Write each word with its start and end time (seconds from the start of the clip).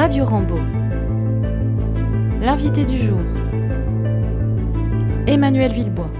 Radio 0.00 0.24
Rambo. 0.24 0.56
L'invité 2.40 2.86
du 2.86 2.96
jour. 2.96 3.20
Emmanuel 5.26 5.72
Villebois. 5.72 6.10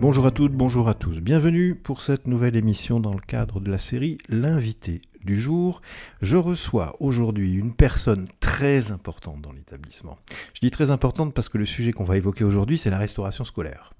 Bonjour 0.00 0.26
à 0.26 0.30
toutes, 0.30 0.52
bonjour 0.52 0.88
à 0.88 0.94
tous. 0.94 1.20
Bienvenue 1.20 1.74
pour 1.74 2.00
cette 2.00 2.28
nouvelle 2.28 2.54
émission 2.54 3.00
dans 3.00 3.12
le 3.12 3.18
cadre 3.18 3.58
de 3.58 3.72
la 3.72 3.78
série 3.78 4.18
L'invité 4.28 5.02
du 5.24 5.36
jour. 5.36 5.82
Je 6.22 6.36
reçois 6.36 6.94
aujourd'hui 7.00 7.54
une 7.54 7.74
personne 7.74 8.28
très 8.38 8.92
importante 8.92 9.40
dans 9.40 9.50
l'établissement. 9.50 10.16
Je 10.54 10.60
dis 10.60 10.70
très 10.70 10.92
importante 10.92 11.34
parce 11.34 11.48
que 11.48 11.58
le 11.58 11.66
sujet 11.66 11.90
qu'on 11.90 12.04
va 12.04 12.16
évoquer 12.16 12.44
aujourd'hui, 12.44 12.78
c'est 12.78 12.90
la 12.90 12.98
restauration 12.98 13.44
scolaire. 13.44 13.94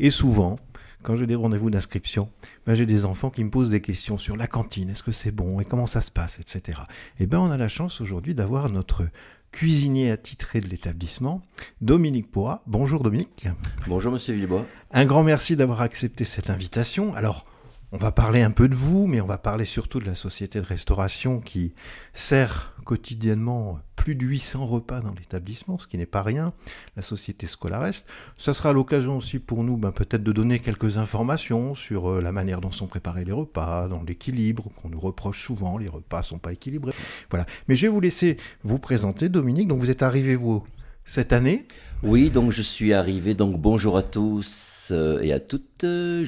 Et 0.00 0.10
souvent, 0.10 0.56
quand 1.04 1.14
j'ai 1.16 1.26
des 1.26 1.34
rendez-vous 1.34 1.70
d'inscription, 1.70 2.30
ben 2.66 2.74
j'ai 2.74 2.86
des 2.86 3.04
enfants 3.04 3.30
qui 3.30 3.44
me 3.44 3.50
posent 3.50 3.70
des 3.70 3.82
questions 3.82 4.18
sur 4.18 4.36
la 4.36 4.46
cantine, 4.46 4.88
est-ce 4.90 5.02
que 5.02 5.12
c'est 5.12 5.30
bon 5.30 5.60
et 5.60 5.64
comment 5.64 5.86
ça 5.86 6.00
se 6.00 6.10
passe, 6.10 6.40
etc. 6.40 6.80
Et 7.20 7.26
ben 7.26 7.38
on 7.38 7.50
a 7.50 7.58
la 7.58 7.68
chance 7.68 8.00
aujourd'hui 8.00 8.34
d'avoir 8.34 8.70
notre 8.70 9.06
cuisinier 9.52 10.10
attitré 10.10 10.60
de 10.60 10.66
l'établissement, 10.66 11.42
Dominique 11.80 12.30
Poira. 12.30 12.62
Bonjour 12.66 13.02
Dominique. 13.02 13.46
Bonjour 13.86 14.12
Monsieur 14.12 14.34
Villebois. 14.34 14.66
Un 14.90 15.04
grand 15.04 15.22
merci 15.22 15.54
d'avoir 15.56 15.82
accepté 15.82 16.24
cette 16.24 16.48
invitation. 16.50 17.14
Alors, 17.14 17.46
on 17.94 17.98
va 17.98 18.10
parler 18.10 18.42
un 18.42 18.50
peu 18.50 18.66
de 18.66 18.74
vous, 18.74 19.06
mais 19.06 19.20
on 19.20 19.26
va 19.26 19.38
parler 19.38 19.64
surtout 19.64 20.00
de 20.00 20.04
la 20.04 20.16
société 20.16 20.60
de 20.60 20.66
restauration 20.66 21.40
qui 21.40 21.74
sert 22.12 22.74
quotidiennement 22.84 23.78
plus 23.94 24.16
de 24.16 24.24
800 24.24 24.66
repas 24.66 25.00
dans 25.00 25.14
l'établissement, 25.14 25.78
ce 25.78 25.86
qui 25.86 25.96
n'est 25.96 26.04
pas 26.04 26.24
rien, 26.24 26.52
la 26.96 27.02
société 27.02 27.46
Scolarest. 27.46 28.04
Ça 28.36 28.52
sera 28.52 28.72
l'occasion 28.72 29.16
aussi 29.16 29.38
pour 29.38 29.62
nous 29.62 29.76
ben, 29.76 29.92
peut-être 29.92 30.24
de 30.24 30.32
donner 30.32 30.58
quelques 30.58 30.98
informations 30.98 31.76
sur 31.76 32.10
euh, 32.10 32.20
la 32.20 32.32
manière 32.32 32.60
dont 32.60 32.72
sont 32.72 32.88
préparés 32.88 33.24
les 33.24 33.32
repas, 33.32 33.86
dans 33.86 34.02
l'équilibre 34.02 34.70
qu'on 34.82 34.88
nous 34.88 35.00
reproche 35.00 35.44
souvent, 35.46 35.78
les 35.78 35.88
repas 35.88 36.24
sont 36.24 36.38
pas 36.38 36.52
équilibrés. 36.52 36.92
Voilà. 37.30 37.46
Mais 37.68 37.76
je 37.76 37.86
vais 37.86 37.92
vous 37.92 38.00
laisser 38.00 38.38
vous 38.64 38.80
présenter, 38.80 39.28
Dominique. 39.28 39.68
Donc 39.68 39.78
vous 39.78 39.90
êtes 39.90 40.02
arrivé, 40.02 40.34
vous, 40.34 40.64
cette 41.04 41.32
année 41.32 41.66
Oui, 42.02 42.30
donc 42.30 42.50
je 42.52 42.62
suis 42.62 42.92
arrivé, 42.92 43.34
donc 43.34 43.58
bonjour 43.60 43.96
à 43.96 44.02
tous 44.02 44.88
euh, 44.92 45.20
et 45.22 45.32
à 45.32 45.40
toutes. 45.40 45.84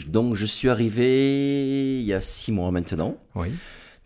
Donc 0.08 0.34
je 0.34 0.46
suis 0.46 0.68
arrivé 0.68 1.98
il 2.00 2.04
y 2.06 2.12
a 2.12 2.20
six 2.20 2.52
mois 2.52 2.70
maintenant, 2.70 3.16
Oui. 3.34 3.48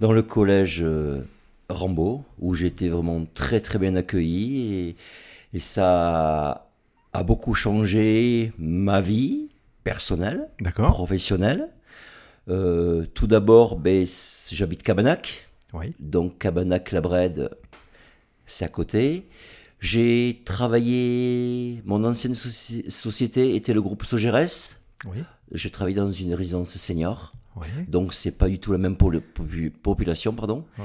dans 0.01 0.13
le 0.13 0.23
collège 0.23 0.81
euh, 0.83 1.21
Rambaud, 1.69 2.25
où 2.39 2.55
j'ai 2.55 2.67
été 2.67 2.89
vraiment 2.89 3.25
très 3.35 3.61
très 3.61 3.79
bien 3.79 3.95
accueilli 3.97 4.73
et, 4.89 4.97
et 5.55 5.61
ça 5.61 6.67
a 7.13 7.23
beaucoup 7.25 7.55
changé 7.55 8.53
ma 8.59 9.01
vie 9.01 9.49
personnelle, 9.85 10.49
professionnelle. 10.75 11.69
Euh, 12.49 13.07
tout 13.15 13.27
d'abord, 13.27 13.77
ben, 13.77 14.07
j'habite 14.51 14.83
Cabanac, 14.83 15.49
Oui. 15.73 15.93
Donc 16.01 16.39
Cabanac-la-Brède, 16.39 17.51
c'est 18.47 18.65
à 18.65 18.69
côté. 18.69 19.27
J'ai 19.81 20.43
travaillé, 20.45 21.83
mon 21.87 22.05
ancienne 22.05 22.35
soci- 22.35 22.89
société 22.91 23.55
était 23.57 23.73
le 23.73 23.81
groupe 23.83 24.05
Sogeres. 24.05 24.77
Oui. 25.07 25.19
J'ai 25.53 25.71
travaillé 25.71 25.97
dans 25.97 26.13
une 26.13 26.35
résidence 26.35 26.77
senior, 26.77 27.33
Oui. 27.57 27.67
donc 27.89 28.13
c'est 28.15 28.31
pas 28.31 28.49
du 28.49 28.59
tout 28.61 28.73
la 28.73 28.79
même 28.79 28.97
population, 29.83 30.33
pardon. 30.35 30.67
Oui. 30.79 30.85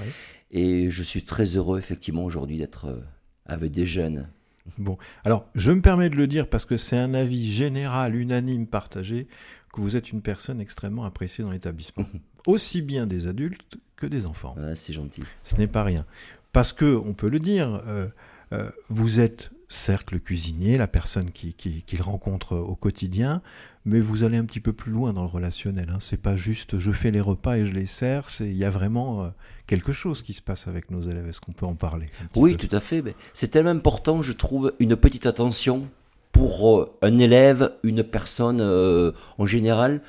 Et 0.51 0.89
je 0.89 1.03
suis 1.03 1.23
très 1.23 1.57
heureux 1.57 1.77
effectivement 1.77 2.23
aujourd'hui 2.23 2.57
d'être 2.57 2.85
euh, 2.85 3.01
avec 3.45 3.71
des 3.73 3.85
jeunes. 3.85 4.29
Bon, 4.77 4.97
alors 5.25 5.45
je 5.53 5.71
me 5.71 5.81
permets 5.81 6.09
de 6.09 6.15
le 6.15 6.25
dire 6.27 6.47
parce 6.49 6.65
que 6.65 6.77
c'est 6.77 6.97
un 6.97 7.13
avis 7.13 7.51
général, 7.51 8.15
unanime, 8.15 8.65
partagé, 8.65 9.27
que 9.73 9.81
vous 9.81 9.95
êtes 9.97 10.11
une 10.11 10.21
personne 10.21 10.59
extrêmement 10.61 11.03
appréciée 11.03 11.43
dans 11.43 11.51
l'établissement, 11.51 12.05
aussi 12.47 12.81
bien 12.81 13.05
des 13.05 13.27
adultes 13.27 13.77
que 13.97 14.07
des 14.07 14.25
enfants. 14.25 14.55
Ouais, 14.57 14.75
c'est 14.75 14.93
gentil. 14.93 15.21
Ce 15.43 15.55
n'est 15.57 15.67
pas 15.67 15.83
rien, 15.83 16.05
parce 16.53 16.71
que 16.73 16.95
on 17.05 17.13
peut 17.13 17.29
le 17.29 17.39
dire, 17.39 17.83
euh, 17.85 18.07
euh, 18.55 18.69
vous 18.89 19.19
êtes 19.19 19.51
certes 19.69 20.11
le 20.11 20.19
cuisinier, 20.19 20.77
la 20.77 20.87
personne 20.87 21.31
qui, 21.31 21.53
qui, 21.53 21.81
qui 21.83 21.97
rencontre 21.97 22.55
au 22.55 22.75
quotidien, 22.75 23.41
mais 23.85 23.99
vous 23.99 24.23
allez 24.23 24.37
un 24.37 24.45
petit 24.45 24.59
peu 24.59 24.73
plus 24.73 24.91
loin 24.91 25.13
dans 25.13 25.21
le 25.21 25.29
relationnel. 25.29 25.87
Hein. 25.91 25.97
C'est 25.99 26.21
pas 26.21 26.35
juste 26.35 26.79
je 26.79 26.91
fais 26.91 27.11
les 27.11 27.21
repas 27.21 27.57
et 27.57 27.65
je 27.65 27.73
les 27.73 27.85
sers, 27.85 28.27
il 28.39 28.55
y 28.55 28.65
a 28.65 28.69
vraiment 28.69 29.23
euh, 29.23 29.29
quelque 29.67 29.91
chose 29.91 30.21
qui 30.21 30.33
se 30.33 30.41
passe 30.41 30.67
avec 30.67 30.91
nos 30.91 31.01
élèves. 31.01 31.27
Est-ce 31.27 31.41
qu'on 31.41 31.53
peut 31.53 31.65
en 31.65 31.75
parler 31.75 32.07
Oui, 32.35 32.57
tout 32.57 32.73
à 32.75 32.79
fait. 32.79 33.03
C'est 33.33 33.49
tellement 33.49 33.71
important, 33.71 34.21
je 34.21 34.33
trouve, 34.33 34.73
une 34.79 34.95
petite 34.95 35.25
attention 35.25 35.87
pour 36.31 36.81
euh, 36.81 36.97
un 37.01 37.17
élève, 37.17 37.71
une 37.83 38.03
personne 38.03 38.59
euh, 38.59 39.11
en 39.37 39.45
général. 39.45 40.01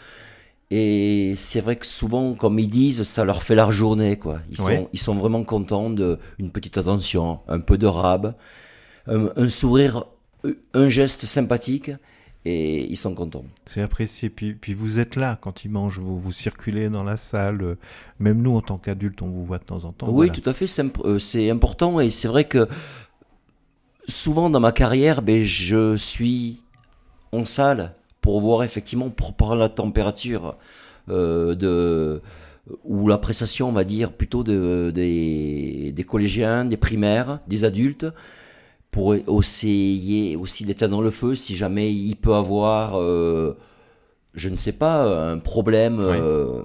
Et 0.70 1.34
c'est 1.36 1.60
vrai 1.60 1.76
que 1.76 1.86
souvent, 1.86 2.34
comme 2.34 2.58
ils 2.58 2.68
disent, 2.68 3.04
ça 3.04 3.24
leur 3.24 3.42
fait 3.44 3.54
la 3.54 3.70
journée. 3.70 4.16
Quoi. 4.16 4.40
Ils, 4.50 4.60
Ouais. 4.62 4.76
sont, 4.78 4.88
ils 4.92 4.98
sont 4.98 5.14
vraiment 5.14 5.44
contents 5.44 5.90
d'une 5.90 6.50
petite 6.52 6.76
attention, 6.78 7.38
un 7.48 7.60
peu 7.60 7.78
de 7.78 7.86
rab, 7.86 8.34
un, 9.06 9.28
un 9.36 9.48
sourire, 9.48 10.06
un 10.74 10.88
geste 10.88 11.24
sympathique, 11.24 11.92
et 12.44 12.84
ils 12.90 12.96
sont 12.96 13.14
contents. 13.14 13.44
C'est 13.64 13.80
apprécié. 13.82 14.28
Puis, 14.28 14.54
puis 14.54 14.74
vous 14.74 14.98
êtes 14.98 15.14
là 15.16 15.38
quand 15.40 15.64
ils 15.64 15.70
mangent, 15.70 15.98
vous, 16.00 16.18
vous 16.18 16.32
circulez 16.32 16.88
dans 16.88 17.02
la 17.04 17.16
salle. 17.16 17.62
euh, 17.62 17.74
Même 18.18 18.42
nous, 18.42 18.56
en 18.56 18.60
tant 18.60 18.78
qu'adultes, 18.78 19.22
on 19.22 19.28
vous 19.28 19.44
voit 19.44 19.58
de 19.58 19.64
temps 19.64 19.84
en 19.84 19.92
temps. 19.92 20.06
Oui, 20.08 20.26
voilà. 20.28 20.32
tout 20.40 20.48
à 20.50 20.52
fait, 20.52 20.66
euh, 21.04 21.18
c'est 21.20 21.50
important 21.50 21.98
et 22.00 22.10
c'est 22.10 22.28
vrai 22.28 22.44
que 22.44 22.68
souvent 24.08 24.50
dans 24.50 24.60
ma 24.60 24.72
carrière, 24.72 25.22
ben, 25.22 25.42
je 25.44 25.96
suis 25.96 26.62
en 27.32 27.44
salle 27.44 27.94
pour 28.26 28.40
voir 28.40 28.64
effectivement, 28.64 29.08
pour 29.08 29.34
prendre 29.34 29.54
la 29.54 29.68
température 29.68 30.56
euh, 31.08 31.54
de 31.54 32.20
ou 32.82 33.06
la 33.06 33.18
prestation, 33.18 33.68
on 33.68 33.72
va 33.72 33.84
dire, 33.84 34.12
plutôt 34.12 34.42
de, 34.42 34.90
des, 34.92 35.92
des 35.92 36.02
collégiens, 36.02 36.64
des 36.64 36.76
primaires, 36.76 37.38
des 37.46 37.62
adultes, 37.62 38.06
pour 38.90 39.14
essayer 39.14 40.34
aussi 40.34 40.64
d'éteindre 40.64 40.96
dans 40.96 41.02
le 41.02 41.12
feu 41.12 41.36
si 41.36 41.54
jamais 41.54 41.94
il 41.94 42.16
peut 42.16 42.34
avoir, 42.34 42.98
euh, 43.00 43.56
je 44.34 44.48
ne 44.48 44.56
sais 44.56 44.72
pas, 44.72 45.04
un 45.30 45.38
problème. 45.38 46.00
Euh, 46.00 46.62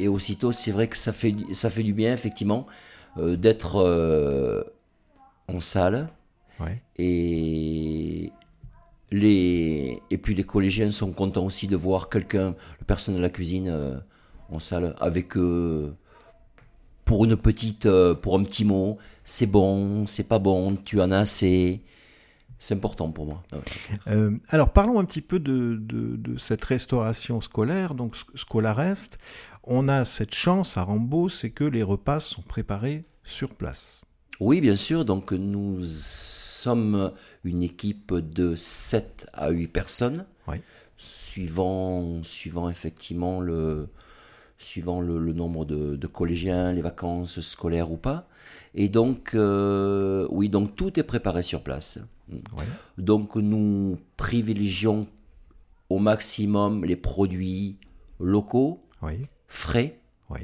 et 0.00 0.08
aussitôt, 0.08 0.50
c'est 0.50 0.72
vrai 0.72 0.88
que 0.88 0.96
ça 0.96 1.12
fait, 1.12 1.36
ça 1.52 1.70
fait 1.70 1.84
du 1.84 1.92
bien, 1.92 2.12
effectivement, 2.12 2.66
euh, 3.18 3.36
d'être 3.36 3.76
en 5.46 5.60
salle. 5.60 6.08
Et, 6.98 8.32
les, 9.10 10.02
et 10.10 10.18
puis 10.18 10.34
les 10.34 10.44
collégiens 10.44 10.90
sont 10.90 11.12
contents 11.12 11.44
aussi 11.44 11.66
de 11.66 11.76
voir 11.76 12.08
quelqu'un, 12.08 12.54
le 12.78 12.84
personnel 12.86 13.20
de 13.20 13.22
la 13.22 13.30
cuisine, 13.30 13.68
euh, 13.68 13.98
en 14.50 14.60
salle, 14.60 14.94
avec 15.00 15.36
eux 15.36 15.94
pour 17.04 17.24
une 17.24 17.36
petite, 17.36 17.86
euh, 17.86 18.14
pour 18.14 18.38
un 18.38 18.42
petit 18.42 18.64
mot. 18.64 18.98
C'est 19.24 19.46
bon, 19.46 20.04
c'est 20.06 20.28
pas 20.28 20.38
bon, 20.38 20.76
tu 20.76 21.00
en 21.00 21.10
as 21.10 21.20
assez. 21.20 21.82
C'est 22.58 22.74
important 22.74 23.10
pour 23.10 23.24
moi. 23.26 23.42
Euh, 24.08 24.36
alors, 24.48 24.72
parlons 24.72 24.98
un 24.98 25.04
petit 25.04 25.20
peu 25.20 25.38
de, 25.38 25.80
cette 26.38 26.64
restauration 26.64 27.40
scolaire, 27.40 27.94
donc 27.94 28.16
sc- 28.16 28.36
Scolarest. 28.36 29.18
On 29.62 29.88
a 29.88 30.04
cette 30.04 30.34
chance 30.34 30.76
à 30.76 30.82
Rambaud, 30.82 31.28
c'est 31.28 31.50
que 31.50 31.64
les 31.64 31.82
repas 31.82 32.20
sont 32.20 32.42
préparés 32.42 33.04
sur 33.22 33.54
place. 33.54 34.00
Oui, 34.40 34.60
bien 34.60 34.76
sûr. 34.76 35.04
Donc, 35.04 35.32
nous 35.32 35.82
sommes 35.84 37.12
une 37.44 37.62
équipe 37.62 38.14
de 38.14 38.54
7 38.56 39.28
à 39.32 39.50
8 39.50 39.68
personnes, 39.68 40.26
Oui. 40.46 40.56
suivant, 40.96 42.22
suivant 42.22 42.68
effectivement 42.70 43.40
le, 43.40 43.88
suivant 44.58 45.00
le, 45.00 45.18
le 45.18 45.32
nombre 45.32 45.64
de, 45.64 45.96
de 45.96 46.06
collégiens, 46.06 46.72
les 46.72 46.82
vacances 46.82 47.40
scolaires 47.40 47.90
ou 47.92 47.96
pas. 47.96 48.28
Et 48.74 48.88
donc, 48.88 49.34
euh, 49.34 50.26
oui, 50.30 50.48
donc 50.48 50.76
tout 50.76 50.98
est 50.98 51.04
préparé 51.04 51.42
sur 51.42 51.62
place. 51.62 51.98
Ouais. 52.30 52.64
Donc, 52.98 53.36
nous 53.36 53.98
privilégions 54.16 55.06
au 55.88 55.98
maximum 55.98 56.84
les 56.84 56.96
produits 56.96 57.78
locaux, 58.20 58.84
Oui, 59.02 59.26
frais, 59.46 59.98
oui. 60.30 60.40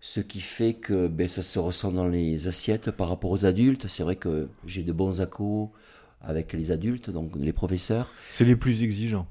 Ce 0.00 0.20
qui 0.20 0.40
fait 0.40 0.74
que 0.74 1.08
ben, 1.08 1.28
ça 1.28 1.42
se 1.42 1.58
ressent 1.58 1.92
dans 1.92 2.08
les 2.08 2.48
assiettes 2.48 2.90
par 2.90 3.08
rapport 3.08 3.30
aux 3.30 3.44
adultes. 3.46 3.86
C'est 3.88 4.02
vrai 4.02 4.16
que 4.16 4.48
j'ai 4.66 4.82
de 4.82 4.92
bons 4.92 5.20
accos 5.20 5.70
avec 6.22 6.52
les 6.52 6.70
adultes, 6.70 7.10
donc 7.10 7.32
les 7.36 7.52
professeurs. 7.52 8.10
C'est 8.30 8.44
les 8.44 8.56
plus 8.56 8.82
exigeants. 8.82 9.26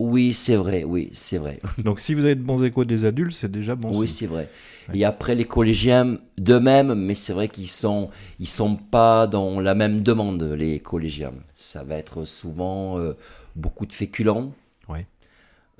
Oui, 0.00 0.32
c'est 0.32 0.54
vrai, 0.54 0.84
oui, 0.84 1.10
c'est 1.12 1.38
vrai. 1.38 1.58
Donc, 1.78 1.98
si 1.98 2.14
vous 2.14 2.24
avez 2.24 2.36
de 2.36 2.40
bons 2.42 2.62
échos 2.62 2.84
des 2.84 3.04
adultes, 3.04 3.32
c'est 3.32 3.50
déjà 3.50 3.74
bon. 3.74 3.90
oui, 3.98 4.08
c'est 4.08 4.26
vrai. 4.28 4.48
Et 4.94 5.04
après, 5.04 5.34
les 5.34 5.44
collégiens 5.44 6.18
d'eux-mêmes, 6.36 6.94
mais 6.94 7.16
c'est 7.16 7.32
vrai 7.32 7.48
qu'ils 7.48 7.66
sont, 7.68 8.08
ils 8.38 8.48
sont 8.48 8.76
pas 8.76 9.26
dans 9.26 9.58
la 9.58 9.74
même 9.74 10.02
demande, 10.02 10.40
les 10.44 10.78
collégiens. 10.78 11.32
Ça 11.56 11.82
va 11.82 11.96
être 11.96 12.24
souvent 12.24 12.96
euh, 13.00 13.14
beaucoup 13.56 13.86
de 13.86 13.92
féculents, 13.92 14.52
Ouais. 14.88 15.04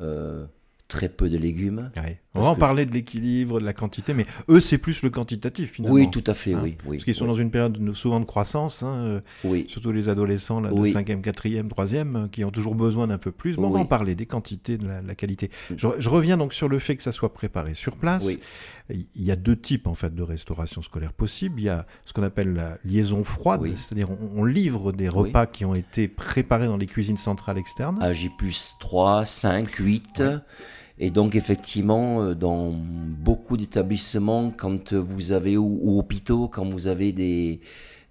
euh, 0.00 0.46
très 0.88 1.08
peu 1.08 1.28
de 1.31 1.37
légumes. 1.38 1.88
Ouais, 1.96 2.19
On 2.38 2.43
va 2.43 2.49
en 2.50 2.55
parler 2.55 2.87
de 2.87 2.93
l'équilibre, 2.93 3.61
de 3.61 3.64
la 3.64 3.73
quantité, 3.73 4.14
mais 4.14 4.26
eux, 4.49 4.61
c'est 4.61 4.79
plus 4.79 5.02
le 5.02 5.11
quantitatif 5.11 5.73
finalement. 5.73 5.94
Oui, 5.96 6.11
tout 6.11 6.25
à 6.26 6.35
fait, 6.35 6.55
Hein 6.55 6.61
oui, 6.62 6.76
oui. 6.87 6.96
Parce 6.96 7.05
qu'ils 7.05 7.14
sont 7.14 7.25
oui. 7.25 7.31
dans 7.31 7.35
une 7.37 7.50
période 7.50 7.73
de- 7.73 7.93
souvent 7.93 8.20
de 8.20 8.25
croissance, 8.25 8.82
hein, 8.82 8.94
euh, 9.05 9.20
Oui, 9.44 9.67
surtout 9.69 9.93
les 9.93 10.08
adolescents 10.08 10.61
là, 10.61 10.70
de 10.70 10.75
Oui. 10.75 10.93
5e, 10.93 11.20
4e, 11.23 11.69
3e, 11.69 12.17
euh, 12.17 12.29
qui 12.29 12.44
ont 12.44 12.50
toujours 12.50 12.75
besoin 12.75 13.06
d'un 13.08 13.19
peu 13.19 13.32
plus. 13.32 13.56
Bon, 13.56 13.69
on 13.69 13.70
va 13.70 13.81
en 13.81 13.87
parler, 13.87 14.14
des 14.14 14.26
quantités, 14.26 14.79
de 14.79 14.87
la, 14.87 15.02
la 15.02 15.14
qualité. 15.14 15.50
Mm. 15.70 15.75
Je, 15.76 15.88
je 15.99 16.11
reviens 16.11 16.37
donc 16.37 16.52
sur 16.55 16.69
le 16.69 16.79
fait 16.79 16.96
que 16.96 17.02
ça 17.02 17.12
soit 17.12 17.32
préparé 17.35 17.75
sur 17.75 17.96
place. 17.96 18.26
Il 18.90 19.06
y 19.17 19.31
a 19.31 19.37
deux 19.37 19.56
types 19.56 19.87
en 19.87 19.94
fait 19.94 20.14
de 20.14 20.23
restauration 20.23 20.81
scolaire 20.81 21.12
possible. 21.12 21.61
Il 21.61 21.64
y 21.64 21.69
a 21.69 21.87
ce 22.06 22.14
qu'on 22.14 22.23
appelle 22.23 22.55
la 22.55 22.79
liaison 22.85 23.23
froide, 23.23 23.61
c'est-à-dire 23.75 24.08
on, 24.11 24.40
on 24.40 24.44
livre 24.44 24.93
des 24.93 25.08
repas 25.11 25.44
qui 25.46 25.64
ont 25.67 25.75
été 25.75 26.08
préparés 26.08 26.67
dans 26.69 26.79
les 26.79 26.87
cuisines 26.87 27.19
centrales 27.19 27.58
externes. 27.58 27.99
J 28.12 28.31
plus 28.38 28.75
3, 28.81 29.26
5, 29.26 29.69
8. 29.75 30.23
Et 31.00 31.10
donc 31.10 31.34
effectivement, 31.36 32.22
euh, 32.22 32.34
dans 32.34 32.72
beaucoup 32.72 33.56
d'établissements, 33.56 34.50
quand 34.50 34.92
vous 34.94 35.32
avez, 35.32 35.56
ou, 35.56 35.78
ou 35.82 35.98
hôpitaux, 35.98 36.48
quand 36.48 36.68
vous 36.68 36.86
avez 36.88 37.12
des, 37.12 37.60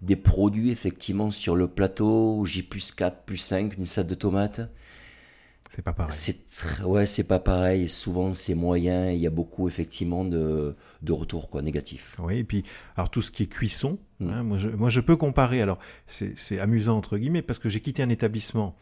des 0.01 0.15
produits 0.15 0.69
effectivement 0.71 1.31
sur 1.31 1.55
le 1.55 1.67
plateau, 1.67 2.45
J 2.45 2.63
plus 2.63 2.91
4, 2.93 3.23
plus 3.23 3.37
5, 3.37 3.77
une 3.77 3.85
salade 3.85 4.09
de 4.09 4.15
tomates, 4.15 4.61
C'est 5.69 5.81
pas 5.81 5.91
pareil. 5.93 6.13
c'est 6.15 6.37
ouais, 6.85 7.05
c'est 7.05 7.25
pas 7.27 7.39
pareil. 7.39 7.83
Et 7.83 7.87
Souvent 7.89 8.31
c'est 8.33 8.55
moyen. 8.55 9.11
Il 9.11 9.19
y 9.19 9.27
a 9.27 9.31
beaucoup 9.31 9.67
effectivement 9.67 10.23
de, 10.23 10.73
de 11.01 11.11
retours 11.11 11.49
quoi, 11.49 11.61
négatifs. 11.61 12.15
Oui, 12.23 12.37
et 12.39 12.43
puis, 12.45 12.63
alors 12.95 13.09
tout 13.09 13.21
ce 13.21 13.31
qui 13.31 13.43
est 13.43 13.47
cuisson, 13.47 13.97
Mm. 14.19 14.29
hein, 14.31 14.41
moi, 14.43 14.57
je, 14.57 14.69
moi 14.69 14.89
je 14.89 14.99
peux 14.99 15.15
comparer, 15.15 15.61
alors 15.61 15.77
c'est 16.07 16.59
amusant 16.59 16.97
entre 16.97 17.19
guillemets, 17.19 17.43
parce 17.43 17.59
que 17.59 17.69
j'ai 17.69 17.81
quitté 17.81 18.01
un 18.01 18.09
établissement 18.09 18.75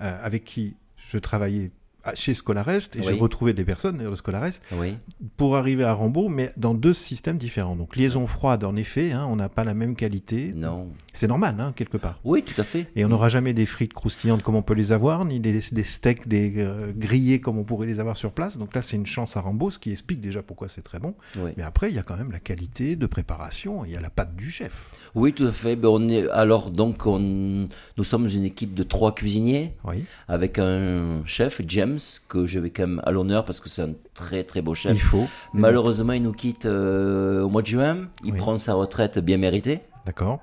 euh, 0.00 0.18
avec 0.24 0.44
qui 0.44 0.76
je 0.96 1.18
travaillais 1.18 1.70
chez 2.14 2.34
Scolarest, 2.34 2.96
et 2.96 3.02
j'ai 3.02 3.12
retrouvé 3.12 3.52
des 3.52 3.64
personnes 3.64 3.98
de 3.98 4.14
Scolarest, 4.14 4.62
Oui, 4.72 4.96
pour 5.36 5.56
arriver 5.56 5.84
à 5.84 5.92
Rambaud, 5.92 6.28
mais 6.28 6.52
dans 6.56 6.74
deux 6.74 6.92
systèmes 6.94 7.38
différents. 7.38 7.76
Donc 7.76 7.96
liaison 7.96 8.26
froide, 8.26 8.64
en 8.64 8.76
effet, 8.76 9.12
hein, 9.12 9.26
on 9.28 9.36
n'a 9.36 9.48
pas 9.48 9.64
la 9.64 9.74
même 9.74 9.96
qualité. 9.96 10.52
non. 10.54 10.88
C'est 11.14 11.28
normal, 11.28 11.56
hein, 11.60 11.74
quelque 11.76 11.98
part. 11.98 12.18
Oui, 12.24 12.42
tout 12.42 12.58
à 12.58 12.64
fait. 12.64 12.86
Et 12.96 13.04
on 13.04 13.08
n'aura 13.10 13.28
jamais 13.28 13.52
des 13.52 13.66
frites 13.66 13.92
croustillantes 13.92 14.42
comme 14.42 14.54
on 14.54 14.62
peut 14.62 14.72
les 14.72 14.92
avoir, 14.92 15.26
ni 15.26 15.40
des, 15.40 15.60
des 15.70 15.82
steaks 15.82 16.26
des, 16.26 16.54
euh, 16.56 16.90
grillés 16.96 17.38
comme 17.38 17.58
on 17.58 17.64
pourrait 17.64 17.86
les 17.86 18.00
avoir 18.00 18.16
sur 18.16 18.32
place. 18.32 18.56
Donc 18.56 18.74
là, 18.74 18.80
c'est 18.80 18.96
une 18.96 19.04
chance 19.04 19.36
à 19.36 19.42
Rambaud, 19.42 19.70
ce 19.70 19.78
qui 19.78 19.90
explique 19.92 20.22
déjà 20.22 20.42
pourquoi 20.42 20.68
c'est 20.68 20.80
très 20.80 20.98
bon. 20.98 21.14
Oui. 21.36 21.50
Mais 21.58 21.64
après, 21.64 21.90
il 21.90 21.94
y 21.96 21.98
a 21.98 22.02
quand 22.02 22.16
même 22.16 22.32
la 22.32 22.40
qualité 22.40 22.96
de 22.96 23.06
préparation, 23.06 23.84
il 23.84 23.90
y 23.92 23.96
a 23.96 24.00
la 24.00 24.08
pâte 24.08 24.34
du 24.36 24.50
chef. 24.50 24.90
Oui, 25.14 25.34
tout 25.34 25.44
à 25.46 25.52
fait. 25.52 25.76
Ben, 25.76 25.88
on 25.88 26.08
est 26.08 26.26
alors 26.30 26.70
donc 26.70 27.04
on, 27.06 27.18
nous 27.18 28.04
sommes 28.04 28.26
une 28.34 28.44
équipe 28.44 28.72
de 28.72 28.82
trois 28.82 29.14
cuisiniers. 29.14 29.74
Oui. 29.84 30.04
avec 30.28 30.58
un 30.58 31.22
chef, 31.26 31.60
James, 31.68 31.91
que 32.28 32.46
je 32.46 32.58
vais 32.58 32.70
quand 32.70 32.86
même 32.86 33.02
à 33.04 33.10
l'honneur 33.10 33.44
parce 33.44 33.60
que 33.60 33.68
c'est 33.68 33.82
un 33.82 33.92
très 34.14 34.44
très 34.44 34.62
beau 34.62 34.72
Il 34.74 34.76
chef. 34.78 34.98
faut. 34.98 35.26
Malheureusement, 35.52 36.12
il 36.12 36.22
nous 36.22 36.32
quitte 36.32 36.66
euh, 36.66 37.42
au 37.42 37.48
mois 37.48 37.62
de 37.62 37.66
juin. 37.66 38.08
Il 38.24 38.32
Oui. 38.32 38.38
prend 38.38 38.58
sa 38.58 38.74
retraite 38.74 39.18
bien 39.18 39.38
méritée. 39.38 39.80
D'accord. 40.06 40.40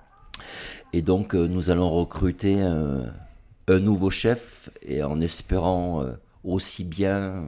Et 0.93 1.01
donc, 1.01 1.35
euh, 1.35 1.47
nous 1.47 1.69
allons 1.69 1.89
recruter 1.89 2.61
un, 2.61 3.03
un 3.67 3.79
nouveau 3.79 4.09
chef 4.09 4.69
et 4.81 5.03
en 5.03 5.19
espérant 5.19 6.01
euh, 6.03 6.13
aussi 6.43 6.83
bien 6.83 7.43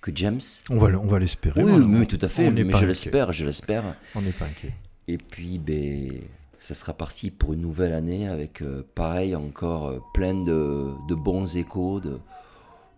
que 0.00 0.10
James. 0.14 0.40
On 0.70 0.76
va, 0.78 0.88
on 0.98 1.06
va 1.06 1.18
l'espérer. 1.18 1.62
Oui, 1.62 1.72
oui, 1.72 2.06
tout 2.06 2.18
à 2.22 2.28
fait. 2.28 2.46
On 2.48 2.52
Mais 2.52 2.72
je 2.72 2.84
l'espère, 2.86 3.32
je 3.32 3.44
l'espère. 3.44 3.82
On 4.14 4.20
n'est 4.22 4.30
pas 4.30 4.44
inquiet. 4.44 4.74
Et 5.08 5.18
puis, 5.18 5.58
ben, 5.58 6.12
ça 6.60 6.74
sera 6.74 6.92
parti 6.92 7.30
pour 7.30 7.54
une 7.54 7.62
nouvelle 7.62 7.94
année 7.94 8.28
avec, 8.28 8.62
euh, 8.62 8.86
pareil, 8.94 9.34
encore 9.34 9.88
euh, 9.88 9.98
plein 10.14 10.34
de, 10.34 10.90
de 11.08 11.14
bons 11.14 11.56
échos 11.56 11.98
de, 12.00 12.18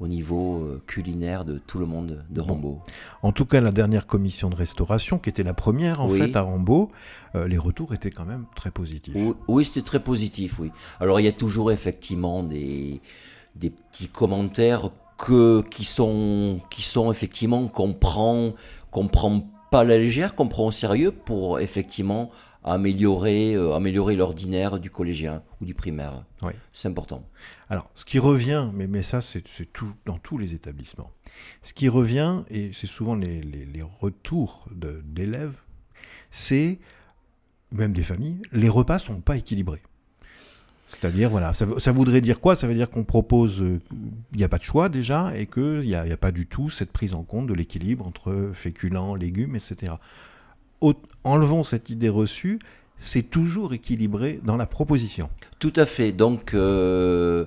au 0.01 0.09
niveau 0.09 0.63
euh, 0.63 0.83
culinaire 0.87 1.45
de 1.45 1.59
tout 1.59 1.79
le 1.79 1.85
monde 1.87 2.25
de 2.31 2.41
Rambaud. 2.41 2.81
En 3.23 3.33
tout 3.33 3.45
cas, 3.45 3.61
la 3.61 3.71
dernière 3.71 4.07
commission 4.07 4.49
de 4.49 4.55
restauration, 4.57 5.19
qui 5.19 5.29
était 5.29 5.43
la 5.43 5.55
première 5.55 6.01
en 6.01 6.09
Oui. 6.09 6.19
fait 6.19 6.35
à 6.37 6.41
Rambaud, 6.43 6.91
euh, 7.35 7.47
les 7.47 7.59
retours 7.59 7.93
étaient 7.93 8.11
quand 8.11 8.25
même 8.25 8.47
très 8.57 8.71
positifs. 8.71 9.15
Oui, 9.15 9.35
oui, 9.47 9.65
c'était 9.67 9.83
très 9.83 10.01
positif, 10.01 10.59
oui. 10.59 10.73
Alors, 11.01 11.21
il 11.21 11.25
y 11.25 11.29
a 11.29 11.33
toujours 11.33 11.71
effectivement 11.71 12.43
des, 12.43 13.01
des 13.57 13.69
petits 13.71 14.09
commentaires 14.09 14.91
que, 15.19 15.61
qui, 15.71 15.85
sont, 15.85 16.61
qui 16.71 16.83
sont 16.83 17.13
effectivement 17.13 17.69
qu'on 17.69 17.93
prend, 17.93 18.55
qu'on 18.91 19.07
prend 19.07 19.43
pas 19.71 19.81
à 19.81 19.85
la 19.85 19.99
légère, 19.99 20.35
qu'on 20.35 20.49
prend 20.49 20.67
au 20.69 20.73
sérieux 20.73 21.13
pour 21.13 21.61
effectivement 21.61 22.29
améliorer, 22.65 23.55
euh, 23.55 23.75
améliorer 23.75 24.17
l'ordinaire 24.17 24.79
du 24.79 24.91
collégien 24.91 25.43
ou 25.61 25.65
du 25.65 25.75
primaire. 25.75 26.25
Oui. 26.43 26.53
C'est 26.73 26.89
important. 26.89 27.27
Alors, 27.69 27.91
ce 27.95 28.05
qui 28.05 28.19
revient, 28.19 28.69
mais, 28.75 28.87
mais 28.87 29.03
ça, 29.03 29.21
c'est 29.23 29.43
tout 29.73 29.93
dans 30.05 30.19
tous 30.19 30.37
les 30.39 30.55
établissements. 30.55 31.11
Ce 31.63 31.73
qui 31.73 31.89
revient, 31.89 32.43
et 32.51 32.71
c'est 32.73 32.87
souvent 32.87 33.15
les, 33.15 33.41
les- 33.43 33.65
les 33.65 33.83
retours 34.01 34.67
d'élèves, 34.73 35.57
c'est, 36.31 36.79
même 37.73 37.93
des 37.93 38.03
familles, 38.05 38.43
les 38.53 38.69
repas 38.69 38.99
sont 38.99 39.21
pas 39.21 39.37
équilibrés. 39.37 39.83
C'est-à-dire, 40.89 41.31
voilà, 41.31 41.55
ça, 41.55 41.93
voudrait 41.93 42.21
dire 42.21 42.41
quoi? 42.41 42.57
Ça 42.57 42.67
veut 42.67 42.75
dire 42.75 42.91
qu'on 42.91 43.05
propose, 43.05 43.63
euh, 43.63 43.81
il 44.33 44.39
n'y 44.39 44.43
a 44.45 44.49
pas 44.49 44.59
de 44.59 44.65
choix 44.65 44.89
déjà, 44.89 45.33
et 45.37 45.47
qu'il 45.47 45.81
n'y 45.83 45.95
a, 45.95 46.05
y 46.05 46.11
a 46.13 46.17
pas 46.17 46.33
du 46.33 46.49
tout 46.49 46.69
cette 46.69 46.91
prise 46.91 47.15
en 47.15 47.23
compte 47.23 47.47
de 47.47 47.55
l'équilibre 47.55 48.05
entre 48.05 48.51
féculents, 48.53 49.15
légumes, 49.15 49.55
etc. 49.55 49.93
Enlevons 51.23 51.65
cette 51.65 51.91
idée 51.91 52.09
reçue, 52.09 52.59
c'est 52.97 53.23
toujours 53.23 53.75
équilibré 53.75 54.41
dans 54.43 54.57
la 54.57 54.65
proposition. 54.67 55.29
Tout 55.59 55.73
à 55.77 55.85
fait. 55.85 56.13
Donc, 56.13 56.55
euh, 56.55 57.45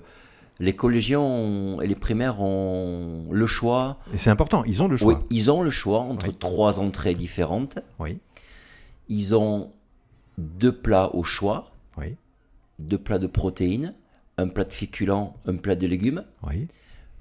les 0.60 0.76
collégiens 0.76 1.20
ont- 1.20 1.82
et 1.82 1.88
les 1.88 1.96
primaires 1.96 2.40
ont 2.42 3.26
le 3.32 3.48
choix. 3.48 3.98
Et 4.14 4.18
c'est 4.18 4.30
important, 4.30 4.64
ils 4.66 4.84
ont 4.84 4.88
le 4.88 4.94
Oui, 4.96 5.00
choix. 5.16 5.24
ils 5.32 5.50
ont 5.52 5.64
le 5.64 5.72
choix 5.72 6.02
entre 6.02 6.28
Oui. 6.28 6.36
trois 6.40 6.80
entrées 6.80 7.16
différentes. 7.16 7.80
Oui, 8.00 8.20
Ils 9.10 9.36
ont 9.36 9.70
deux 10.38 10.72
plats 10.72 11.14
au 11.14 11.24
choix, 11.24 11.72
oui, 11.98 12.16
deux 12.80 12.98
plats 12.98 13.20
de 13.20 13.28
protéines, 13.28 13.94
un 14.38 14.48
plat 14.48 14.64
de 14.64 14.72
féculents, 14.72 15.36
un 15.46 15.56
plat 15.58 15.76
de 15.76 15.86
légumes, 15.88 16.24
oui. 16.48 16.66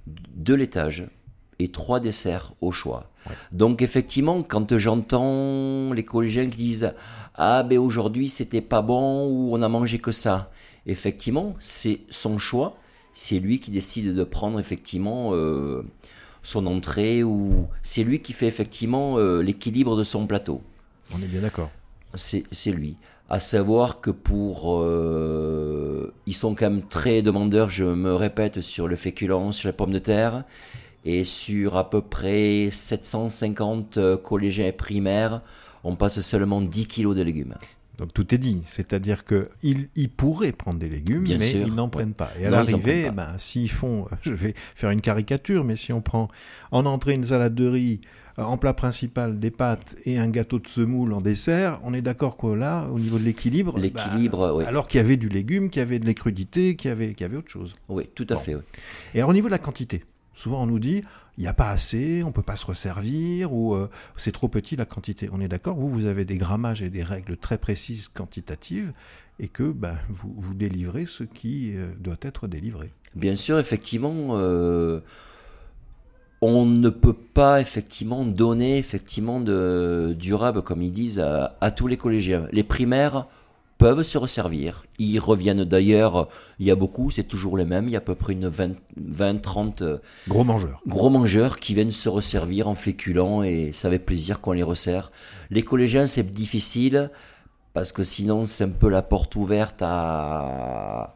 deux 0.07 0.55
laitages 0.55 1.07
et 1.59 1.67
trois 1.69 1.99
desserts 1.99 2.53
au 2.61 2.71
choix. 2.71 3.09
Donc 3.51 3.81
effectivement, 3.81 4.41
quand 4.43 4.77
j'entends 4.77 5.93
les 5.93 6.03
collégiens 6.03 6.49
qui 6.49 6.57
disent 6.57 6.93
ah 7.35 7.63
ben 7.63 7.79
aujourd'hui 7.79 8.29
c'était 8.29 8.61
pas 8.61 8.81
bon 8.81 9.27
ou 9.27 9.55
on 9.55 9.61
a 9.61 9.69
mangé 9.69 9.99
que 9.99 10.11
ça, 10.11 10.51
effectivement 10.85 11.55
c'est 11.59 12.01
son 12.09 12.37
choix, 12.37 12.77
c'est 13.13 13.39
lui 13.39 13.59
qui 13.59 13.71
décide 13.71 14.13
de 14.13 14.23
prendre 14.23 14.59
effectivement 14.59 15.31
euh, 15.33 15.83
son 16.41 16.65
entrée 16.67 17.23
ou 17.23 17.67
c'est 17.81 18.03
lui 18.03 18.19
qui 18.19 18.33
fait 18.33 18.47
effectivement 18.47 19.17
euh, 19.17 19.41
l'équilibre 19.41 19.95
de 19.95 20.03
son 20.03 20.27
plateau. 20.27 20.61
On 21.15 21.21
est 21.21 21.27
bien 21.27 21.41
d'accord. 21.41 21.71
C'est 22.15 22.71
lui. 22.71 22.97
À 23.29 23.39
savoir 23.39 24.01
que 24.01 24.11
pour... 24.11 24.81
euh, 24.81 26.13
ils 26.25 26.35
sont 26.35 26.53
quand 26.55 26.69
même 26.69 26.83
très 26.83 27.21
demandeurs, 27.21 27.69
je 27.69 27.85
me 27.85 28.13
répète, 28.13 28.61
sur 28.61 28.87
le 28.87 28.95
féculent, 28.95 29.51
sur 29.51 29.67
les 29.69 29.73
pommes 29.73 29.93
de 29.93 29.99
terre. 29.99 30.43
Et 31.05 31.25
sur 31.25 31.75
à 31.77 31.89
peu 31.89 32.01
près 32.01 32.69
750 32.71 33.97
euh, 33.97 34.17
collégiens 34.17 34.67
et 34.67 34.71
primaires, 34.71 35.41
on 35.83 35.95
passe 35.95 36.21
seulement 36.21 36.61
10 36.61 36.87
kilos 36.87 37.15
de 37.15 37.21
légumes. 37.21 37.55
Donc 37.97 38.11
tout 38.13 38.33
est 38.33 38.39
dit, 38.39 38.61
c'est-à-dire 38.65 39.23
que 39.23 39.49
ils, 39.61 39.87
pourraient 40.09 40.51
prendre 40.51 40.79
des 40.79 40.89
légumes, 40.89 41.23
Bien 41.25 41.37
mais 41.37 41.45
sûr, 41.45 41.67
ils 41.67 41.75
n'en 41.75 41.85
ouais. 41.85 41.91
prennent 41.91 42.15
pas. 42.15 42.31
Et 42.39 42.45
à 42.45 42.49
l'arrivée, 42.49 43.11
ben, 43.11 43.27
s'ils 43.37 43.69
font, 43.69 44.07
je 44.21 44.33
vais 44.33 44.55
faire 44.75 44.89
une 44.89 45.01
caricature, 45.01 45.63
mais 45.63 45.75
si 45.75 45.93
on 45.93 46.01
prend 46.01 46.27
en 46.71 46.87
entrée 46.87 47.13
une 47.13 47.23
salade 47.23 47.53
de 47.53 47.67
riz, 47.67 48.01
euh, 48.39 48.43
en 48.43 48.57
plat 48.57 48.73
principal 48.73 49.39
des 49.39 49.51
pâtes 49.51 49.95
et 50.05 50.17
un 50.17 50.27
gâteau 50.29 50.57
de 50.57 50.67
semoule 50.67 51.13
en 51.13 51.21
dessert, 51.21 51.79
on 51.83 51.93
est 51.93 52.01
d'accord 52.01 52.35
que 52.35 52.47
là, 52.47 52.87
au 52.91 52.97
niveau 52.97 53.19
de 53.19 53.23
l'équilibre, 53.25 53.77
L'équilibre, 53.77 54.39
bah, 54.39 54.53
oui. 54.55 54.65
alors 54.65 54.87
qu'il 54.87 54.97
y 54.97 55.03
avait 55.03 55.17
du 55.17 55.29
légume, 55.29 55.69
qu'il 55.69 55.79
y 55.81 55.83
avait 55.83 55.99
de 55.99 56.07
la 56.07 56.15
crudité, 56.15 56.75
qu'il 56.75 56.89
y 56.89 56.91
avait, 56.91 57.13
qu'il 57.13 57.21
y 57.21 57.29
avait 57.29 57.37
autre 57.37 57.51
chose. 57.51 57.73
Oui, 57.89 58.09
tout 58.15 58.25
à 58.31 58.33
Bon. 58.35 58.39
fait. 58.41 58.55
oui. 58.55 58.61
Et 59.13 59.19
alors 59.19 59.29
au 59.29 59.33
niveau 59.33 59.49
de 59.49 59.51
la 59.51 59.59
quantité, 59.59 60.03
souvent 60.33 60.63
on 60.63 60.65
nous 60.65 60.79
dit 60.79 61.01
il 61.37 61.41
n'y 61.41 61.47
a 61.47 61.53
pas 61.53 61.69
assez, 61.69 62.23
on 62.23 62.31
peut 62.31 62.43
pas 62.43 62.55
se 62.55 62.65
resservir 62.65 63.53
ou 63.53 63.73
euh, 63.73 63.89
c'est 64.17 64.31
trop 64.31 64.47
petit 64.47 64.75
la 64.75 64.85
quantité. 64.85 65.29
On 65.31 65.41
est 65.41 65.47
d'accord, 65.47 65.75
vous 65.75 65.89
vous 65.89 66.05
avez 66.05 66.25
des 66.25 66.37
grammages 66.37 66.81
et 66.81 66.89
des 66.89 67.03
règles 67.03 67.37
très 67.37 67.57
précises 67.57 68.07
quantitatives 68.07 68.93
et 69.39 69.47
que 69.47 69.63
ben, 69.63 69.97
vous, 70.09 70.33
vous 70.37 70.53
délivrez 70.53 71.05
ce 71.05 71.23
qui 71.23 71.75
euh, 71.75 71.87
doit 71.99 72.17
être 72.21 72.47
délivré. 72.47 72.91
Bien 73.15 73.35
sûr, 73.35 73.57
effectivement, 73.57 74.29
euh, 74.31 74.99
on 76.41 76.65
ne 76.65 76.89
peut 76.89 77.13
pas 77.13 77.61
effectivement 77.61 78.25
donner 78.25 78.77
effectivement 78.77 79.39
de 79.39 80.15
durable, 80.17 80.61
comme 80.61 80.81
ils 80.81 80.91
disent, 80.91 81.19
à 81.19 81.71
tous 81.71 81.87
les 81.87 81.97
collégiens. 81.97 82.47
Les 82.51 82.63
primaires 82.63 83.27
peuvent 83.77 84.03
se 84.03 84.17
resservir. 84.17 84.83
Ils 84.99 85.19
reviennent 85.19 85.63
d'ailleurs, 85.65 86.29
il 86.59 86.67
y 86.67 86.71
a 86.71 86.75
beaucoup, 86.75 87.11
c'est 87.11 87.23
toujours 87.23 87.57
les 87.57 87.65
mêmes, 87.65 87.87
il 87.87 87.91
y 87.91 87.95
a 87.95 87.99
à 87.99 88.01
peu 88.01 88.15
près 88.15 88.33
une 88.33 88.49
20-30 88.49 89.99
Gros 90.27 90.43
mangeur. 90.43 90.81
gros 90.87 91.09
mangeurs 91.09 91.59
qui 91.59 91.73
viennent 91.73 91.91
se 91.91 92.09
resservir 92.09 92.67
en 92.67 92.75
féculents 92.75 93.43
et 93.43 93.71
ça 93.73 93.89
fait 93.89 93.99
plaisir 93.99 94.39
qu'on 94.41 94.53
les 94.53 94.63
resserre. 94.63 95.11
Les 95.49 95.63
collégiens, 95.63 96.07
c'est 96.07 96.29
difficile 96.29 97.09
parce 97.73 97.91
que 97.91 98.03
sinon, 98.03 98.45
c'est 98.45 98.65
un 98.65 98.69
peu 98.69 98.87
la 98.87 99.01
porte 99.01 99.35
ouverte 99.35 99.81
à, 99.81 101.15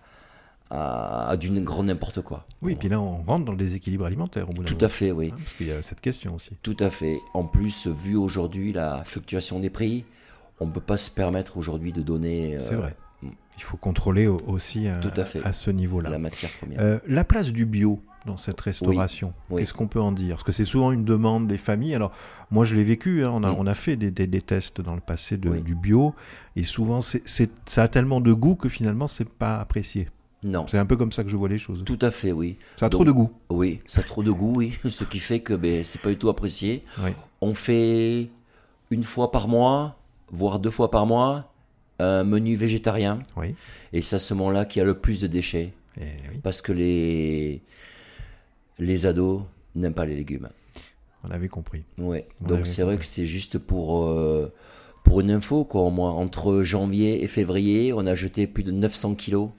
à, 0.70 1.30
à 1.30 1.38
du 1.38 1.50
grand 1.62 1.84
n'importe 1.84 2.22
quoi. 2.22 2.46
Oui, 2.62 2.76
puis 2.76 2.90
là, 2.90 3.00
on 3.00 3.18
rentre 3.24 3.46
dans 3.46 3.52
le 3.52 3.58
déséquilibre 3.58 4.06
alimentaire 4.06 4.50
au 4.50 4.54
bout 4.54 4.64
d'un 4.64 4.74
Tout 4.74 4.84
à 4.84 4.90
fait, 4.90 5.12
oui. 5.12 5.32
Hein, 5.32 5.38
parce 5.38 5.54
qu'il 5.54 5.68
y 5.68 5.72
a 5.72 5.82
cette 5.82 6.02
question 6.02 6.36
aussi. 6.36 6.52
Tout 6.64 6.78
à 6.80 6.90
fait. 6.90 7.18
En 7.34 7.44
plus, 7.44 7.88
vu 7.88 8.16
aujourd'hui 8.16 8.74
la 8.74 9.04
fluctuation 9.04 9.60
des 9.60 9.70
prix, 9.70 10.04
on 10.60 10.66
ne 10.68 10.72
peut 10.72 10.80
pas 10.82 10.98
se 10.98 11.10
permettre 11.12 11.58
aujourd'hui 11.58 11.92
de 11.94 12.02
donner 12.02 12.56
euh, 12.56 12.60
C'est 12.60 12.76
vrai. 12.76 12.96
Il 13.24 13.64
faut 13.64 13.78
contrôler 13.78 14.28
au- 14.28 14.38
aussi 14.46 14.88
à, 14.88 15.00
Tout 15.00 15.12
à 15.20 15.24
fait. 15.24 15.44
à 15.44 15.52
ce 15.52 15.72
niveau-là. 15.72 16.10
la 16.12 16.20
matière 16.20 16.52
première. 16.60 16.80
Euh, 16.80 17.00
la 17.08 17.24
place 17.24 17.48
du 17.52 17.66
bio 17.66 18.00
dans 18.28 18.38
cette 18.38 18.60
restauration, 18.62 19.34
oui. 19.50 19.62
qu'est-ce 19.62 19.74
qu'on 19.74 19.88
peut 19.88 20.00
en 20.02 20.12
dire? 20.12 20.36
Parce 20.36 20.44
que 20.44 20.52
c'est 20.52 20.66
souvent 20.66 20.92
une 20.92 21.06
demande 21.06 21.48
des 21.48 21.58
familles. 21.58 21.96
Alors, 21.96 22.12
moi, 22.52 22.66
je 22.66 22.76
l'ai 22.76 22.84
vécu. 22.84 23.24
hein, 23.26 23.32
on, 23.34 23.44
a, 23.44 23.52
on 23.52 23.66
a 23.66 23.74
fait 23.74 23.96
des, 23.96 24.12
des- 24.12 24.28
des 24.28 24.42
tests 24.42 24.80
dans 24.82 24.94
le 24.94 25.02
passé 25.02 25.38
de- 25.38 25.58
du 25.58 25.74
bio. 25.76 26.14
Et 26.56 26.62
souvent, 26.64 27.00
ça 27.02 27.82
a 27.84 27.88
tellement 27.88 28.22
de 28.22 28.32
goût 28.34 28.54
que 28.56 28.70
finalement, 28.70 29.08
c'est 29.08 29.28
pas 29.28 29.58
apprécié. 29.60 30.08
non. 30.44 30.68
C'est 30.68 30.78
un 30.78 30.86
peu 30.86 30.96
comme 30.98 31.12
ça 31.12 31.24
que 31.24 31.30
je 31.30 31.36
vois 31.38 31.50
les 31.50 31.58
choses. 31.58 31.84
Tout 31.84 31.98
à 32.02 32.12
fait, 32.12 32.32
oui. 32.32 32.58
Ça 32.76 32.86
a 32.86 32.90
Donc, 32.90 33.00
trop 33.00 33.06
de 33.06 33.12
goût. 33.12 33.32
Oui, 33.50 33.80
ça 33.88 34.02
a 34.02 34.04
trop 34.04 34.22
de 34.22 34.32
goût, 34.32 34.54
oui. 34.58 34.78
Ce 34.90 35.04
qui 35.04 35.18
fait 35.20 35.40
que 35.40 35.54
ben, 35.56 35.84
c'est 35.84 36.00
pas 36.02 36.10
du 36.10 36.18
tout 36.18 36.30
apprécié. 36.30 36.84
On 37.42 37.56
fait 37.56 38.30
une 38.92 39.04
fois 39.04 39.32
par 39.32 39.48
mois, 39.48 39.98
voire 40.31 40.60
deux 40.60 40.69
fois 40.72 40.91
par 40.91 41.05
mois, 41.05 41.53
un 42.00 42.24
menu 42.24 42.55
végétarien. 42.55 43.19
Oui. 43.36 43.55
Et 43.93 44.01
c'est 44.01 44.17
à 44.17 44.19
ce 44.19 44.34
moment-là 44.36 44.65
qu'il 44.65 44.79
y 44.79 44.84
a 44.84 44.86
le 44.86 45.00
plus 45.00 45.22
de 45.22 45.27
déchets. 45.27 45.74
Et 46.00 46.03
oui, 46.31 46.39
Parce 46.43 46.62
que 46.62 46.72
les, 46.72 47.62
les 48.79 49.05
ados 49.05 49.41
n'aiment 49.75 49.93
pas 49.93 50.05
les 50.05 50.15
légumes. 50.15 50.50
on 51.24 51.31
avait 51.31 51.48
compris. 51.50 51.84
Ouais. 51.98 52.27
On 52.43 52.48
Donc 52.50 52.67
c'est 52.67 52.84
vrai 52.84 52.98
que 52.98 53.05
c'est 53.05 53.25
juste 53.25 53.57
pour, 53.57 54.05
euh, 54.07 54.53
pour 55.03 55.22
une 55.22 55.31
info. 55.31 55.65
Quoi. 55.65 55.81
Au 55.81 55.89
moins, 55.89 56.12
entre 56.12 56.62
janvier 56.62 57.24
et 57.24 57.27
février, 57.27 57.93
on 57.93 58.05
a 58.05 58.15
jeté 58.15 58.46
plus 58.48 58.63
de 58.63 58.72
900 58.72 59.15
kilos 59.15 59.50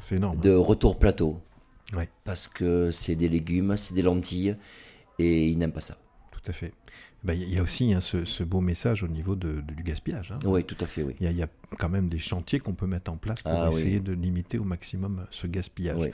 C'est 0.00 0.16
énorme. 0.16 0.40
de 0.40 0.52
retour 0.54 0.98
plateau. 0.98 1.40
Ouais. 1.94 2.08
Parce 2.24 2.48
que 2.48 2.90
c'est 2.90 3.14
des 3.16 3.28
légumes, 3.28 3.76
c'est 3.76 3.94
des 3.94 4.02
lentilles. 4.02 4.56
Et 5.18 5.48
ils 5.48 5.58
n'aiment 5.58 5.72
pas 5.72 5.80
ça. 5.80 5.96
Tout 6.32 6.40
à 6.50 6.52
fait. 6.52 6.72
Bah, 7.24 7.34
Il 7.34 7.52
y 7.52 7.58
a 7.58 7.62
aussi 7.62 7.92
hein, 7.92 8.00
ce, 8.00 8.24
ce 8.24 8.44
beau 8.44 8.60
message 8.60 9.02
au 9.02 9.08
niveau 9.08 9.34
de- 9.34 9.60
de- 9.60 9.74
du 9.74 9.82
gaspillage. 9.82 10.30
hein. 10.32 10.38
Oui, 10.44 10.62
tout 10.64 10.76
à 10.80 10.86
fait, 10.86 11.02
oui. 11.02 11.16
Il 11.20 11.24
y, 11.24 11.28
a, 11.28 11.32
il 11.32 11.36
y 11.36 11.42
a 11.42 11.48
quand 11.78 11.88
même 11.88 12.08
des 12.08 12.18
chantiers 12.18 12.60
qu'on 12.60 12.74
peut 12.74 12.86
mettre 12.86 13.10
en 13.10 13.16
place 13.16 13.42
pour 13.42 13.52
Ah 13.52 13.70
oui. 13.70 13.80
essayer 13.80 14.00
de 14.00 14.12
limiter 14.12 14.58
au 14.58 14.64
maximum 14.64 15.26
ce 15.30 15.46
gaspillage. 15.48 15.98
Oui. 16.00 16.08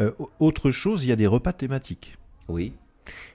Euh, 0.00 0.10
au- 0.18 0.30
autre 0.40 0.70
chose, 0.72 1.04
il 1.04 1.08
y 1.08 1.12
a 1.12 1.16
des 1.16 1.26
repas 1.28 1.52
thématiques. 1.52 2.16
Oui, 2.48 2.72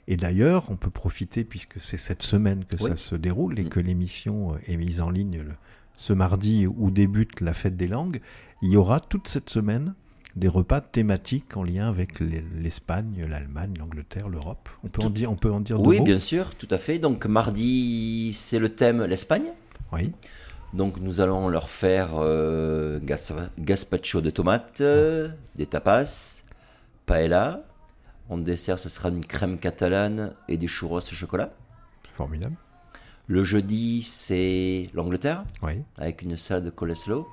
Et 0.08 0.18
d'ailleurs, 0.18 0.66
on 0.70 0.76
peut 0.76 0.90
profiter, 0.90 1.46
puisque 1.46 1.80
c'est 1.80 1.96
cette 1.96 2.24
semaine 2.24 2.66
que 2.66 2.76
ça 2.76 2.98
se 2.98 3.16
déroule 3.16 3.58
et 3.58 3.64
Mm. 3.64 3.70
que 3.70 3.80
l'émission 3.80 4.54
euh, 4.54 4.58
est 4.68 4.76
mise 4.76 5.00
en 5.00 5.10
ligne 5.10 5.38
le- 5.44 5.54
ce 5.94 6.12
mardi 6.12 6.68
où 6.68 6.92
débute 6.92 7.40
la 7.40 7.54
fête 7.54 7.78
des 7.78 7.88
langues, 7.88 8.20
il 8.62 8.70
y 8.72 8.76
aura 8.76 9.00
toute 9.00 9.30
cette 9.30 9.50
semaine 9.50 9.94
des 10.36 10.48
repas 10.48 10.82
thématiques 10.82 11.58
en 11.58 11.64
lien 11.64 11.90
avec 11.90 12.20
l'E- 12.20 12.44
l'Espagne, 12.56 13.26
l'Allemagne, 13.30 13.74
l'Angleterre, 13.80 14.30
l'Europe. 14.30 14.70
On 14.84 14.88
peut 14.88 15.02
en 15.04 15.10
dire, 15.10 15.32
on 15.32 15.36
peut 15.36 15.52
en 15.52 15.60
dire 15.60 15.78
deux 15.80 15.90
oui 15.90 15.98
mots 16.00 16.06
bien 16.06 16.20
sûr, 16.20 16.56
tout 16.56 16.68
à 16.72 16.78
fait. 16.78 17.00
Donc 17.00 17.26
mardi, 17.26 18.32
c'est 18.34 18.60
le 18.60 18.70
thème 18.70 19.04
l'Espagne. 19.06 19.52
Oui, 19.92 20.12
Donc 20.74 20.98
nous 21.02 21.20
allons 21.20 21.50
leur 21.50 21.70
faire 21.70 22.12
euh, 22.16 23.00
gazpacho 23.60 24.22
de 24.22 24.30
tomates, 24.30 24.80
euh, 24.82 25.30
des 25.56 25.66
tapas, 25.66 26.44
paella. 27.06 27.64
En 28.30 28.38
dessert, 28.38 28.80
ce 28.80 28.88
sera 28.88 29.10
une 29.10 29.26
crème 29.26 29.58
catalane 29.60 30.34
et 30.48 30.56
des 30.58 30.68
churros 30.68 31.00
au 31.00 31.02
chocolat. 31.02 31.52
formidable. 32.14 32.56
Le 33.28 33.44
jeudi, 33.44 34.04
c'est 34.04 34.90
l'Angleterre, 34.94 35.44
Oui, 35.62 35.84
avec 35.98 36.22
une 36.22 36.38
salade 36.38 36.64
de 36.66 36.70
coleslaw. 36.70 37.28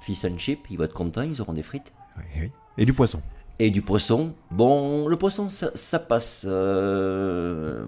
Fish 0.00 0.24
and 0.24 0.38
chip, 0.38 0.60
ils 0.70 0.78
vont 0.78 0.84
être 0.84 0.94
contents, 0.94 1.22
ils 1.22 1.40
auront 1.42 1.52
des 1.52 1.62
frites. 1.62 1.92
Oui, 2.18 2.24
oui. 2.42 2.50
Et 2.78 2.84
du 2.84 2.92
poisson. 2.92 3.20
Et 3.58 3.70
du 3.70 3.80
poisson. 3.82 4.34
Bon, 4.50 5.08
le 5.08 5.16
poisson, 5.16 5.48
ça, 5.48 5.70
ça 5.74 5.98
passe 5.98 6.44
euh, 6.48 7.86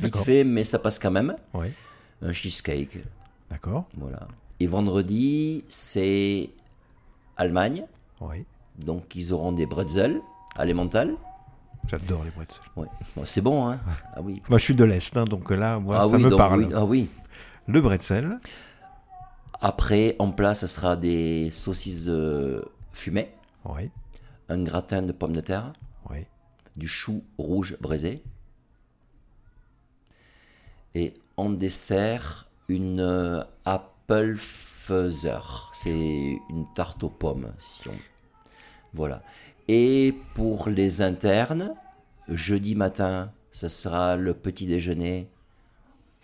vite 0.00 0.16
fait, 0.16 0.42
mais 0.44 0.64
ça 0.64 0.78
passe 0.78 0.98
quand 0.98 1.10
même. 1.12 1.36
Oui, 1.54 1.68
Un 2.22 2.32
cheesecake, 2.32 2.98
d'accord. 3.50 3.84
voilà. 3.96 4.26
Et 4.60 4.66
vendredi, 4.66 5.64
c'est 5.68 6.50
Allemagne. 7.36 7.84
Oui, 8.20 8.44
Donc 8.78 9.14
ils 9.14 9.32
auront 9.32 9.52
des 9.52 9.66
bretzels 9.66 10.20
à 10.56 10.64
l'emmental. 10.64 11.14
j'adore 11.86 12.24
les 12.24 12.30
bretzels. 12.30 12.60
Ouais. 12.76 12.86
Bon, 13.16 13.22
c'est 13.26 13.40
bon, 13.40 13.68
hein 13.68 13.78
Ah 14.16 14.20
oui. 14.22 14.42
Moi, 14.48 14.58
je 14.58 14.64
suis 14.64 14.74
de 14.74 14.84
l'Est, 14.84 15.16
hein, 15.16 15.24
donc 15.24 15.50
là, 15.50 15.78
moi, 15.78 15.98
ah 16.02 16.08
ça 16.08 16.16
oui, 16.16 16.22
me 16.24 16.30
donc 16.30 16.38
parle. 16.38 16.60
oui, 16.64 16.72
ah 16.74 16.84
oui. 16.84 17.08
Le 17.66 17.80
bretzel, 17.80 18.38
Après, 19.60 20.16
en 20.18 20.30
plat, 20.32 20.54
ce 20.54 20.66
sera 20.66 20.96
des 20.96 21.50
saucisses 21.52 22.04
de 22.04 22.62
fumée, 22.92 23.30
oui, 23.64 23.90
un 24.48 24.62
gratin 24.62 25.02
de 25.02 25.12
pommes 25.12 25.34
de 25.34 25.40
terre, 25.40 25.72
oui. 26.10 26.26
du 26.76 26.88
chou 26.88 27.24
rouge 27.38 27.76
braisé. 27.80 28.22
Et 30.94 31.14
en 31.36 31.50
dessert, 31.50 32.50
une 32.68 33.00
euh, 33.00 33.42
apple 33.64 34.36
fuzzer. 34.36 35.40
C'est 35.74 36.38
une 36.50 36.66
tarte 36.74 37.02
aux 37.02 37.10
pommes. 37.10 37.52
Si 37.58 37.88
on... 37.88 37.92
Voilà. 38.92 39.22
Et 39.66 40.14
pour 40.34 40.68
les 40.68 41.02
internes, 41.02 41.74
jeudi 42.28 42.74
matin, 42.74 43.32
ce 43.50 43.68
sera 43.68 44.16
le 44.16 44.34
petit 44.34 44.66
déjeuner 44.66 45.28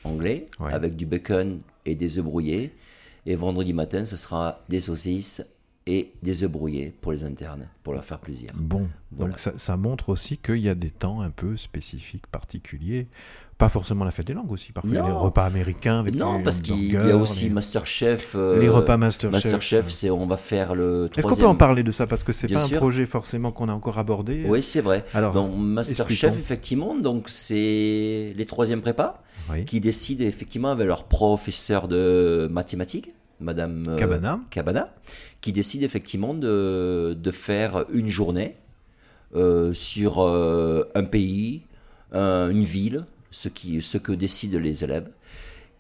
anglais 0.04 0.46
Ouais. 0.60 0.72
avec 0.72 0.94
du 0.96 1.04
bacon 1.06 1.58
et 1.84 1.94
des 1.94 2.18
œufs 2.18 2.24
brouillés. 2.24 2.74
Et 3.26 3.34
vendredi 3.34 3.72
matin, 3.72 4.04
ce 4.04 4.16
sera 4.16 4.60
des 4.68 4.80
saucisses 4.80 5.42
et 5.86 6.12
des 6.22 6.42
œufs 6.44 6.50
brouillés 6.50 6.92
pour 7.00 7.12
les 7.12 7.24
internes, 7.24 7.66
pour 7.82 7.94
leur 7.94 8.04
faire 8.04 8.18
plaisir. 8.18 8.50
Bon, 8.54 8.88
Voilà. 9.12 9.30
donc 9.32 9.38
ça, 9.40 9.52
ça 9.56 9.76
montre 9.76 10.10
aussi 10.10 10.36
qu'il 10.36 10.58
y 10.58 10.68
a 10.68 10.74
des 10.74 10.90
temps 10.90 11.20
un 11.22 11.30
peu 11.30 11.56
spécifiques, 11.56 12.26
particuliers. 12.26 13.08
Pas 13.58 13.68
forcément 13.68 14.04
la 14.06 14.10
fête 14.10 14.26
des 14.26 14.32
langues 14.32 14.52
aussi, 14.52 14.72
parfois 14.72 14.90
il 14.90 14.96
y 14.96 14.98
a 14.98 15.02
les 15.06 15.12
repas 15.14 15.44
américains 15.44 16.00
avec 16.00 16.14
Non, 16.14 16.38
les 16.38 16.44
parce 16.44 16.60
qu'il 16.62 16.92
y 16.92 16.96
a 16.96 17.14
aussi 17.16 17.44
les, 17.44 17.50
Masterchef. 17.50 18.32
euh, 18.34 18.58
les 18.58 18.68
repas 18.70 18.96
Masterchef. 18.96 19.32
Masterchef, 19.44 19.90
c'est 19.90 20.08
on 20.10 20.26
va 20.26 20.38
faire 20.38 20.74
le 20.74 21.06
Est-ce 21.06 21.16
qu'on 21.16 21.20
troisième. 21.28 21.44
peut 21.46 21.50
en 21.50 21.54
parler 21.56 21.82
de 21.82 21.90
ça 21.90 22.06
Parce 22.06 22.24
que 22.24 22.32
c'est 22.32 22.48
pas 22.48 22.58
sûr. 22.60 22.76
un 22.76 22.80
projet 22.80 23.04
forcément 23.04 23.52
qu'on 23.52 23.68
a 23.68 23.72
encore 23.74 23.98
abordé? 23.98 24.44
Oui, 24.48 24.62
c'est 24.62 24.80
vrai. 24.80 25.04
Alors, 25.12 25.34
Donc 25.34 25.54
Masterchef, 25.56 26.38
effectivement, 26.38 26.94
donc 26.96 27.28
c'est 27.28 28.32
les 28.34 28.46
troisièmes 28.46 28.80
prépas 28.80 29.22
Oui. 29.50 29.66
qui 29.66 29.80
décident 29.80 30.24
effectivement 30.24 30.70
avec 30.70 30.86
leur 30.86 31.04
professeur 31.04 31.86
de 31.88 32.48
mathématiques, 32.50 33.12
Madame 33.40 33.84
euh, 33.88 33.96
Cabana. 33.96 34.40
Cabana, 34.50 34.94
qui 35.40 35.52
décide 35.52 35.82
effectivement 35.82 36.34
de, 36.34 37.16
de 37.18 37.30
faire 37.30 37.84
une 37.92 38.08
journée 38.08 38.56
euh, 39.34 39.72
sur 39.74 40.20
euh, 40.22 40.84
un 40.94 41.04
pays, 41.04 41.62
un- 42.12 42.50
une 42.50 42.64
ville, 42.64 43.04
ce, 43.30 43.48
qui, 43.48 43.80
ce 43.82 43.98
que 43.98 44.12
décident 44.12 44.58
les 44.58 44.84
élèves. 44.84 45.08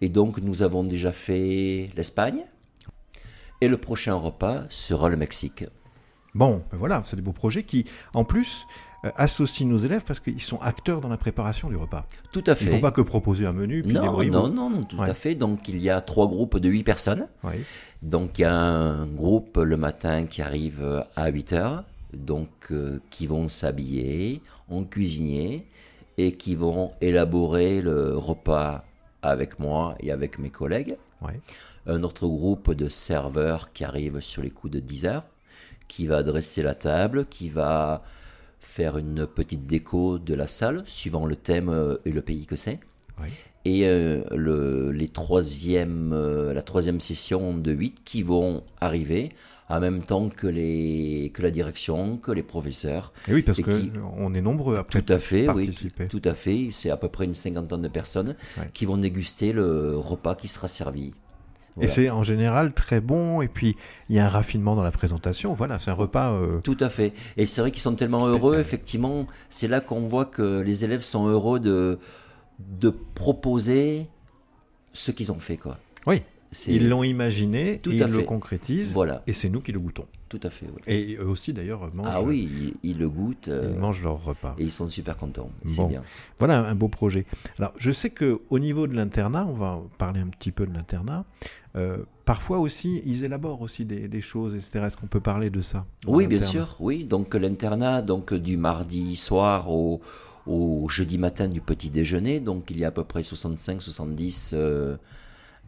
Et 0.00 0.08
donc 0.08 0.38
nous 0.38 0.62
avons 0.62 0.84
déjà 0.84 1.12
fait 1.12 1.90
l'Espagne. 1.96 2.44
Et 3.60 3.68
le 3.68 3.76
prochain 3.76 4.14
repas 4.14 4.64
sera 4.70 5.08
le 5.10 5.16
Mexique. 5.18 5.64
Bon, 6.34 6.62
ben 6.70 6.78
voilà, 6.78 7.02
c'est 7.04 7.16
des 7.16 7.22
beaux 7.22 7.32
projets 7.32 7.64
qui, 7.64 7.84
en 8.14 8.24
plus, 8.24 8.66
euh, 9.04 9.10
associent 9.16 9.66
nos 9.66 9.78
élèves 9.78 10.04
parce 10.06 10.20
qu'ils 10.20 10.40
sont 10.40 10.58
acteurs 10.60 11.00
dans 11.00 11.08
la 11.08 11.16
préparation 11.16 11.68
du 11.70 11.76
repas. 11.76 12.06
Tout 12.32 12.40
à 12.46 12.50
Il 12.50 12.50
ne 12.50 12.54
fait. 12.54 12.70
faut 12.72 12.80
pas 12.80 12.90
que 12.90 13.00
proposer 13.00 13.46
un 13.46 13.52
menu 13.52 13.82
puis 13.82 13.92
non, 13.94 14.02
débrouillez-vous. 14.02 14.36
non, 14.36 14.48
non, 14.48 14.70
non, 14.70 14.82
tout 14.84 14.96
Ouais. 14.98 15.08
à 15.10 15.14
fait. 15.14 15.34
Donc 15.34 15.68
il 15.68 15.80
y 15.80 15.88
a 15.90 16.00
trois 16.00 16.26
groupes 16.28 16.58
de 16.58 16.68
huit 16.68 16.84
personnes. 16.84 17.28
Oui. 17.44 17.54
Donc 18.02 18.38
il 18.38 18.42
y 18.42 18.44
a 18.44 18.54
un 18.54 19.06
groupe 19.06 19.56
le 19.56 19.76
matin 19.76 20.24
qui 20.26 20.42
arrive 20.42 21.04
à 21.16 21.28
8 21.28 21.52
heures, 21.54 21.84
donc 22.12 22.48
euh, 22.72 23.00
qui 23.10 23.26
vont 23.26 23.48
s'habiller 23.48 24.42
en 24.70 24.84
cuisinier 24.84 25.66
et 26.18 26.32
qui 26.32 26.54
vont 26.54 26.92
élaborer 27.00 27.80
le 27.82 28.16
repas 28.16 28.84
avec 29.22 29.58
moi 29.58 29.94
et 30.00 30.12
avec 30.12 30.38
mes 30.38 30.50
collègues. 30.50 30.96
Un 31.86 32.02
autre 32.02 32.26
groupe 32.26 32.72
de 32.74 32.88
serveurs 32.88 33.72
qui 33.72 33.84
arrive 33.84 34.20
sur 34.20 34.42
les 34.42 34.50
coups 34.50 34.72
de 34.74 34.80
10 34.80 35.06
heures, 35.06 35.24
qui 35.88 36.06
va 36.06 36.22
dresser 36.22 36.62
la 36.62 36.74
table, 36.74 37.26
qui 37.26 37.48
va 37.48 38.02
faire 38.60 38.98
une 38.98 39.26
petite 39.26 39.66
déco 39.66 40.18
de 40.18 40.34
la 40.34 40.46
salle, 40.46 40.82
suivant 40.86 41.26
le 41.26 41.34
thème 41.36 41.68
euh, 41.70 41.96
et 42.04 42.12
le 42.12 42.22
pays 42.22 42.46
que 42.46 42.56
c'est. 42.56 42.78
Oui. 43.20 43.28
Et 43.66 43.86
euh, 43.86 44.22
le, 44.30 44.90
les 44.92 45.08
troisièmes, 45.08 46.12
euh, 46.14 46.54
la 46.54 46.62
troisième 46.62 47.00
session 47.00 47.54
de 47.56 47.72
8 47.72 48.02
qui 48.04 48.22
vont 48.22 48.62
arriver 48.80 49.32
en 49.68 49.80
même 49.80 50.02
temps 50.02 50.28
que, 50.30 50.46
les, 50.46 51.30
que 51.34 51.42
la 51.42 51.50
direction, 51.50 52.16
que 52.16 52.32
les 52.32 52.42
professeurs. 52.42 53.12
Et 53.28 53.34
oui, 53.34 53.42
parce 53.42 53.58
Et 53.58 53.62
que 53.62 53.70
qui- 53.70 53.92
on 54.18 54.32
est 54.34 54.40
nombreux 54.40 54.76
après. 54.76 55.02
Tout 55.02 55.12
à 55.12 55.18
fait, 55.18 55.40
oui, 55.42 55.46
participer. 55.46 56.06
tout 56.08 56.22
à 56.24 56.34
fait. 56.34 56.68
C'est 56.72 56.90
à 56.90 56.96
peu 56.96 57.08
près 57.08 57.24
une 57.26 57.34
cinquantaine 57.34 57.82
de 57.82 57.88
personnes 57.88 58.34
Ouais. 58.58 58.66
qui 58.72 58.84
vont 58.86 58.96
déguster 58.96 59.52
le 59.52 59.96
repas 59.96 60.34
qui 60.34 60.48
sera 60.48 60.66
servi. 60.66 61.12
Et 61.80 61.86
c'est 61.86 62.10
en 62.10 62.22
général 62.22 62.72
très 62.72 63.00
bon. 63.00 63.42
Et 63.42 63.48
puis, 63.48 63.76
il 64.08 64.16
y 64.16 64.18
a 64.18 64.26
un 64.26 64.28
raffinement 64.28 64.74
dans 64.76 64.82
la 64.82 64.90
présentation. 64.90 65.54
Voilà, 65.54 65.78
c'est 65.78 65.90
un 65.90 65.94
repas. 65.94 66.30
euh, 66.32 66.60
Tout 66.60 66.76
à 66.80 66.88
fait. 66.88 67.12
Et 67.36 67.46
c'est 67.46 67.60
vrai 67.60 67.70
qu'ils 67.70 67.80
sont 67.80 67.94
tellement 67.94 68.26
heureux, 68.26 68.58
effectivement. 68.58 69.26
C'est 69.48 69.68
là 69.68 69.80
qu'on 69.80 70.06
voit 70.06 70.24
que 70.26 70.60
les 70.60 70.84
élèves 70.84 71.02
sont 71.02 71.26
heureux 71.28 71.60
de, 71.60 71.98
de 72.58 72.90
proposer 72.90 74.08
ce 74.92 75.10
qu'ils 75.10 75.30
ont 75.32 75.38
fait, 75.38 75.56
quoi. 75.56 75.78
Oui. 76.06 76.22
Ils 76.66 76.88
l'ont 76.88 77.04
imaginé, 77.04 77.78
Tout 77.78 77.92
et 77.92 77.96
ils 77.96 78.02
le 78.04 78.22
concrétisent, 78.22 78.92
Voilà, 78.92 79.22
et 79.26 79.32
c'est 79.32 79.48
nous 79.48 79.60
qui 79.60 79.70
le 79.70 79.78
goûtons. 79.78 80.04
tout 80.28 80.40
à 80.42 80.50
fait. 80.50 80.66
oui. 80.66 80.82
Et 80.86 81.16
eux 81.16 81.26
aussi 81.28 81.52
d'ailleurs 81.52 81.82
mangent, 81.94 82.08
Ah 82.10 82.22
oui, 82.22 82.48
ils, 82.82 82.90
ils 82.90 82.98
le 82.98 83.08
goûtent 83.08 83.48
euh, 83.48 83.70
ils 83.72 83.78
mangent 83.78 84.02
leur 84.02 84.22
repas. 84.24 84.56
et 84.58 84.64
ils 84.64 84.72
sont 84.72 84.88
super 84.88 85.16
contents. 85.16 85.50
C'est 85.66 85.76
Bon. 85.82 85.86
bien. 85.88 86.02
Voilà 86.38 86.66
un 86.66 86.74
beau 86.74 86.88
projet. 86.88 87.24
Alors, 87.58 87.72
je 87.78 87.92
sais 87.92 88.10
que 88.10 88.40
au 88.50 88.58
niveau 88.58 88.86
de 88.88 88.94
l'internat, 88.94 89.46
on 89.46 89.54
va 89.54 89.80
parler 89.98 90.20
un 90.20 90.28
petit 90.28 90.50
peu 90.50 90.66
de 90.66 90.74
l'internat. 90.74 91.24
euh, 91.76 91.98
parfois 92.24 92.58
aussi, 92.58 93.00
ils 93.06 93.22
élaborent 93.22 93.62
aussi 93.62 93.84
des, 93.84 94.08
des 94.08 94.20
choses, 94.20 94.54
etc. 94.56 94.86
Est-ce 94.86 94.96
qu'on 94.96 95.06
peut 95.06 95.20
parler 95.20 95.50
de 95.50 95.62
ça 95.62 95.84
Oui, 96.08 96.26
bien 96.26 96.42
sûr. 96.42 96.76
Oui, 96.80 97.04
donc 97.04 97.34
l'internat, 97.34 98.02
donc 98.02 98.34
du 98.34 98.56
mardi 98.56 99.14
soir 99.14 99.70
au, 99.70 100.00
au 100.48 100.88
jeudi 100.88 101.16
matin 101.18 101.46
du 101.46 101.60
petit 101.60 101.90
déjeuner, 101.90 102.40
donc 102.40 102.70
il 102.70 102.78
y 102.80 102.84
a 102.84 102.88
à 102.88 102.90
peu 102.90 103.04
près 103.04 103.22
65-70 103.22 104.50
euh, 104.54 104.96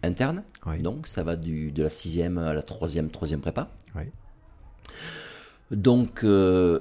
internes. 0.03 0.43
Oui. 0.67 0.81
Donc 0.83 1.07
ça 1.07 1.23
va 1.23 1.37
du, 1.37 1.73
de 1.73 1.83
la 1.83 1.91
sixième 1.91 2.39
à 2.39 2.55
la 2.55 2.63
troisième, 2.63 3.11
troisième 3.11 3.41
prépa. 3.41 3.69
Oui. 3.95 4.05
Donc 5.71 6.25
euh, 6.25 6.81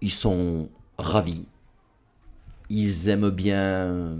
ils 0.00 0.12
sont 0.12 0.68
ravis. 0.98 1.46
Ils 2.70 3.08
aiment 3.08 3.30
bien 3.30 4.16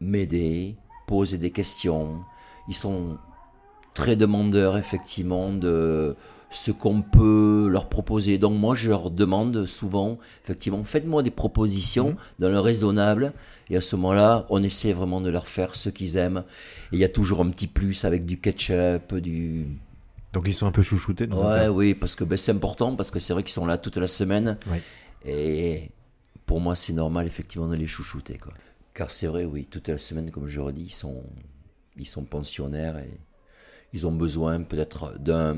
m'aider, 0.00 0.76
poser 1.06 1.38
des 1.38 1.50
questions. 1.50 2.22
Ils 2.68 2.74
sont 2.74 3.18
très 3.94 4.16
demandeurs 4.16 4.76
effectivement 4.76 5.52
de 5.52 6.16
ce 6.50 6.70
qu'on 6.70 7.02
peut 7.02 7.68
leur 7.70 7.88
proposer. 7.88 8.38
Donc 8.38 8.58
moi 8.58 8.74
je 8.74 8.88
leur 8.88 9.10
demande 9.10 9.66
souvent 9.66 10.18
effectivement 10.44 10.82
faites-moi 10.84 11.22
des 11.22 11.30
propositions 11.30 12.16
dans 12.38 12.48
le 12.48 12.58
raisonnable 12.58 13.32
et 13.70 13.76
à 13.76 13.80
ce 13.80 13.96
moment-là 13.96 14.46
on 14.48 14.62
essaie 14.62 14.92
vraiment 14.92 15.20
de 15.20 15.30
leur 15.30 15.46
faire 15.46 15.74
ce 15.74 15.88
qu'ils 15.90 16.16
aiment. 16.16 16.44
Et 16.92 16.96
il 16.96 16.98
y 16.98 17.04
a 17.04 17.08
toujours 17.08 17.40
un 17.40 17.50
petit 17.50 17.66
plus 17.66 18.04
avec 18.04 18.24
du 18.24 18.38
ketchup, 18.40 19.14
du 19.16 19.66
Donc 20.32 20.48
ils 20.48 20.54
sont 20.54 20.66
un 20.66 20.72
peu 20.72 20.82
chouchoutés. 20.82 21.26
nos 21.26 21.42
Ouais, 21.42 21.68
oui, 21.68 21.94
parce 21.94 22.14
que 22.14 22.24
ben, 22.24 22.38
c'est 22.38 22.52
important, 22.52 22.96
parce 22.96 23.10
que 23.10 23.18
c'est 23.18 23.32
vrai 23.32 23.42
qu'ils 23.42 23.52
sont 23.52 23.66
là 23.66 23.78
toute 23.78 23.96
la 23.96 24.08
semaine. 24.08 24.56
Et 25.24 25.90
pour 26.46 26.60
moi, 26.60 26.74
c'est 26.74 26.94
normal, 26.94 27.26
effectivement, 27.26 27.68
de 27.68 27.76
les 27.76 27.86
chouchouter. 27.86 28.38
Quoi. 28.38 28.54
Car 28.94 29.10
c'est 29.10 29.26
vrai, 29.26 29.44
oui, 29.44 29.66
toute 29.70 29.88
la 29.88 29.98
semaine, 29.98 30.30
comme 30.30 30.46
je 30.46 30.60
redis, 30.60 30.84
ils 30.84 30.92
sont, 30.92 31.22
ils 31.96 32.06
sont 32.06 32.24
pensionnaires 32.24 32.98
et 32.98 33.20
ils 33.92 34.06
ont 34.06 34.12
besoin 34.12 34.62
peut-être 34.62 35.18
d'un 35.18 35.56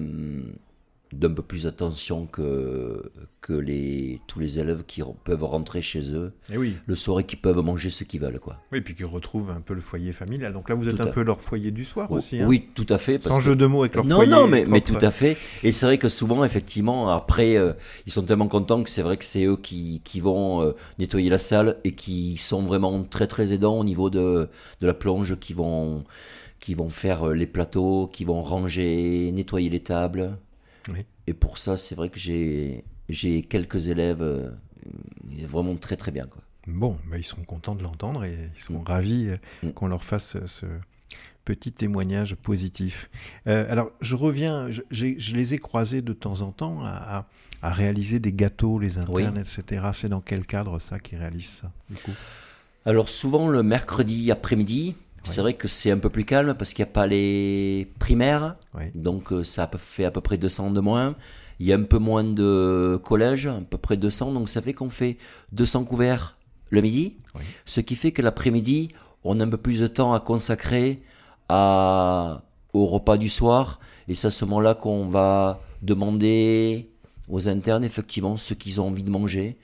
d'un 1.12 1.30
peu 1.32 1.42
plus 1.42 1.64
d'attention 1.64 2.26
que, 2.26 3.10
que 3.40 3.52
les, 3.52 4.20
tous 4.28 4.38
les 4.38 4.60
élèves 4.60 4.84
qui 4.86 5.02
peuvent 5.24 5.42
rentrer 5.42 5.82
chez 5.82 6.14
eux 6.14 6.32
Et 6.52 6.56
oui. 6.56 6.76
le 6.86 6.94
soir 6.94 7.18
et 7.18 7.24
qui 7.24 7.34
peuvent 7.34 7.58
manger 7.58 7.90
ce 7.90 8.04
qu'ils 8.04 8.20
veulent. 8.20 8.38
Quoi. 8.38 8.56
Oui, 8.70 8.80
puis 8.80 8.94
qu'ils 8.94 9.06
retrouvent 9.06 9.50
un 9.50 9.60
peu 9.60 9.74
le 9.74 9.80
foyer 9.80 10.12
familial. 10.12 10.52
Donc 10.52 10.68
là, 10.68 10.76
vous 10.76 10.88
êtes 10.88 10.96
Tout 10.96 11.02
un 11.02 11.06
à- 11.06 11.10
peu 11.10 11.24
leur 11.24 11.40
foyer 11.40 11.72
du 11.72 11.84
soir 11.84 12.10
aussi. 12.12 12.40
hein 12.40 12.46
oui, 12.46 12.68
tout 12.76 12.86
à 12.88 12.96
fait. 12.98 13.18
parce 13.18 13.30
Sans 13.34 13.38
que- 13.38 13.42
jeu 13.44 13.56
de 13.56 13.66
mots 13.66 13.80
avec 13.80 13.96
leur 13.96 14.04
non, 14.04 14.16
foyer. 14.16 14.30
non, 14.30 14.46
mais, 14.46 14.64
mais 14.68 14.80
tout 14.82 14.98
à 15.00 15.10
fait. 15.10 15.36
Et 15.64 15.72
c'est 15.72 15.86
vrai 15.86 15.98
que 15.98 16.08
souvent, 16.08 16.44
effectivement, 16.44 17.08
après, 17.10 17.56
euh, 17.56 17.72
ils 18.06 18.12
sont 18.12 18.22
tellement 18.22 18.46
contents 18.48 18.82
que 18.84 18.90
c'est 18.90 19.02
vrai 19.02 19.16
que 19.16 19.24
c'est 19.24 19.44
eux 19.46 19.56
qui, 19.56 20.02
qui 20.04 20.20
vont 20.20 20.62
euh, 20.62 20.72
nettoyer 21.00 21.28
la 21.28 21.38
salle 21.38 21.78
et 21.82 21.92
qui 21.92 22.36
sont 22.36 22.62
vraiment 22.62 23.02
très 23.02 23.26
très 23.26 23.52
aidants 23.52 23.78
au 23.80 23.84
niveau 23.84 24.10
de, 24.10 24.48
de 24.80 24.86
la 24.86 24.94
plonge, 24.94 25.36
qui 25.40 25.54
vont, 25.54 26.04
qui 26.60 26.74
vont 26.74 26.88
faire 26.88 27.30
euh, 27.30 27.34
les 27.34 27.46
plateaux, 27.48 28.06
qui 28.12 28.24
vont 28.24 28.42
ranger, 28.42 29.32
nettoyer 29.32 29.70
les 29.70 29.80
tables. 29.80 30.36
Oui. 30.88 31.04
Et 31.26 31.34
pour 31.34 31.58
ça, 31.58 31.76
c'est 31.76 31.94
vrai 31.94 32.08
que 32.08 32.18
j'ai 32.18 32.84
j'ai 33.08 33.42
quelques 33.42 33.88
élèves 33.88 34.22
euh, 34.22 34.50
vraiment 35.46 35.76
très 35.76 35.96
très 35.96 36.12
bien. 36.12 36.26
Quoi. 36.26 36.42
Bon, 36.66 36.96
mais 37.08 37.18
ils 37.20 37.24
sont 37.24 37.42
contents 37.42 37.74
de 37.74 37.82
l'entendre 37.82 38.24
et 38.24 38.36
ils 38.54 38.60
sont 38.60 38.80
Mm. 38.80 38.84
ravis 38.86 39.28
euh, 39.28 39.36
Mm. 39.62 39.70
qu'on 39.72 39.88
leur 39.88 40.04
fasse 40.04 40.36
euh, 40.36 40.46
ce 40.46 40.66
petit 41.44 41.72
témoignage 41.72 42.34
positif. 42.36 43.10
Euh, 43.46 43.66
alors, 43.70 43.90
je 44.00 44.14
reviens, 44.14 44.68
je, 44.70 45.34
les 45.34 45.54
ai 45.54 45.58
croisés 45.58 46.02
de 46.02 46.12
temps 46.12 46.42
en 46.42 46.52
temps 46.52 46.84
à, 46.84 46.90
à- 47.18 47.26
à 47.62 47.72
réaliser 47.72 48.20
des 48.20 48.32
gâteaux, 48.32 48.78
les 48.78 48.96
internes, 48.98 49.36
etc. 49.38 49.86
C'est 49.92 50.08
dans 50.08 50.20
quel 50.22 50.46
cadre 50.46 50.78
ça 50.78 50.98
qu'ils 50.98 51.18
réalisent 51.18 51.48
ça, 51.62 51.72
du 51.90 51.96
coup? 51.96 52.12
Alors 52.86 53.10
souvent 53.10 53.48
le 53.48 53.62
mercredi 53.62 54.30
après-midi, 54.30 54.94
c'est 55.24 55.40
vrai 55.40 55.54
que 55.54 55.68
c'est 55.68 55.90
un 55.90 55.98
peu 55.98 56.10
plus 56.10 56.24
calme 56.24 56.54
parce 56.54 56.72
qu'il 56.72 56.84
n'y 56.84 56.90
a 56.90 56.92
pas 56.92 57.06
les 57.06 57.88
primaires. 57.98 58.54
Oui. 58.74 58.84
Donc 58.94 59.32
euh, 59.32 59.44
ça 59.44 59.70
fait 59.76 60.04
à 60.04 60.10
peu 60.10 60.20
près 60.20 60.38
200 60.38 60.70
de 60.70 60.80
moins. 60.80 61.14
Il 61.58 61.66
y 61.66 61.72
a 61.72 61.76
un 61.76 61.82
peu 61.82 61.98
moins 61.98 62.24
de 62.24 62.98
collèges, 63.04 63.46
à 63.46 63.60
peu 63.68 63.76
près 63.78 63.96
200. 63.96 64.32
Donc 64.32 64.48
ça 64.48 64.62
fait 64.62 64.72
qu'on 64.72 64.90
fait 64.90 65.18
200 65.52 65.84
couverts 65.84 66.36
le 66.70 66.80
midi. 66.80 67.16
Oui. 67.34 67.42
Ce 67.66 67.80
qui 67.80 67.96
fait 67.96 68.12
que 68.12 68.22
l'après-midi, 68.22 68.90
on 69.24 69.40
a 69.40 69.44
un 69.44 69.48
peu 69.48 69.58
plus 69.58 69.80
de 69.80 69.86
temps 69.86 70.12
à 70.14 70.20
consacrer 70.20 71.02
à, 71.48 72.42
au 72.72 72.86
repas 72.86 73.18
du 73.18 73.28
soir. 73.28 73.80
Et 74.08 74.14
c'est 74.14 74.28
à 74.28 74.30
ce 74.30 74.44
moment-là 74.46 74.74
qu'on 74.74 75.06
va 75.06 75.60
demander 75.82 76.90
aux 77.28 77.48
internes 77.48 77.84
effectivement 77.84 78.36
ce 78.36 78.54
qu'ils 78.54 78.80
ont 78.80 78.88
envie 78.88 79.02
de 79.02 79.10
manger. 79.10 79.58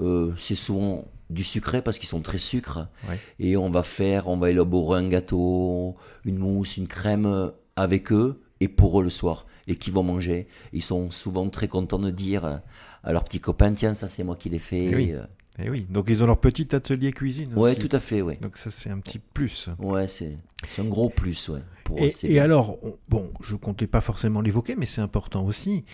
Euh, 0.00 0.32
c'est 0.36 0.56
souvent 0.56 1.04
du 1.30 1.44
sucré 1.44 1.82
parce 1.82 1.98
qu'ils 1.98 2.08
sont 2.08 2.20
très 2.20 2.38
sucres. 2.38 2.86
Ouais. 3.08 3.18
Et 3.38 3.56
on 3.56 3.70
va 3.70 3.82
faire, 3.82 4.28
on 4.28 4.36
va 4.36 4.50
élaborer 4.50 5.00
un 5.00 5.08
gâteau, 5.08 5.96
une 6.24 6.38
mousse, 6.38 6.76
une 6.76 6.88
crème 6.88 7.52
avec 7.76 8.12
eux 8.12 8.42
et 8.60 8.68
pour 8.68 9.00
eux 9.00 9.04
le 9.04 9.10
soir. 9.10 9.46
Et 9.66 9.76
qui 9.76 9.90
vont 9.90 10.02
manger. 10.02 10.46
Ils 10.74 10.82
sont 10.82 11.10
souvent 11.10 11.48
très 11.48 11.68
contents 11.68 11.98
de 11.98 12.10
dire 12.10 12.60
à 13.02 13.12
leurs 13.12 13.24
petits 13.24 13.40
copains, 13.40 13.72
tiens, 13.72 13.94
ça 13.94 14.08
c'est 14.08 14.22
moi 14.22 14.36
qui 14.36 14.50
l'ai 14.50 14.58
fait. 14.58 14.84
Eh 14.84 14.94
oui. 14.94 15.14
Et 15.58 15.70
oui, 15.70 15.86
donc 15.88 16.06
ils 16.08 16.22
ont 16.24 16.26
leur 16.26 16.40
petit 16.40 16.74
atelier 16.74 17.12
cuisine 17.12 17.52
aussi. 17.56 17.76
tout 17.78 17.94
à 17.94 18.00
fait, 18.00 18.22
ouais. 18.22 18.38
Donc 18.42 18.56
ça, 18.56 18.70
c'est 18.72 18.90
un 18.90 18.98
petit 18.98 19.20
plus. 19.20 19.68
Ouais, 19.78 20.08
c'est 20.08 20.36
un 20.78 20.84
gros 20.84 21.10
plus, 21.10 21.48
ouais. 21.48 21.60
Pour 21.84 22.00
Et, 22.00 22.10
et 22.24 22.40
alors, 22.40 22.78
on- 22.82 22.96
bon, 23.08 23.30
je 23.42 23.54
comptais 23.54 23.86
pas 23.86 24.00
forcément 24.00 24.40
l'évoquer, 24.40 24.74
mais 24.74 24.86
c'est 24.86 25.02
important 25.02 25.44
aussi. 25.44 25.84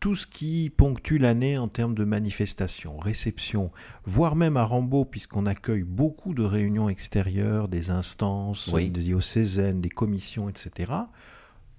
Tout 0.00 0.14
ce 0.14 0.26
qui 0.26 0.70
ponctue 0.74 1.18
l'année 1.18 1.58
en 1.58 1.68
termes 1.68 1.94
de 1.94 2.04
manifestations, 2.04 2.96
réceptions, 2.96 3.70
voire 4.04 4.34
même 4.36 4.56
à 4.56 4.64
Rambaud, 4.64 5.04
puisqu'on 5.04 5.44
accueille 5.44 5.82
beaucoup 5.82 6.32
de 6.32 6.44
réunions 6.44 6.88
extérieures, 6.88 7.68
des 7.68 7.90
instances, 7.90 8.70
Oui. 8.72 8.88
des 8.88 9.00
diocésaines, 9.00 9.80
des 9.82 9.90
commissions, 9.90 10.48
etc. 10.48 10.90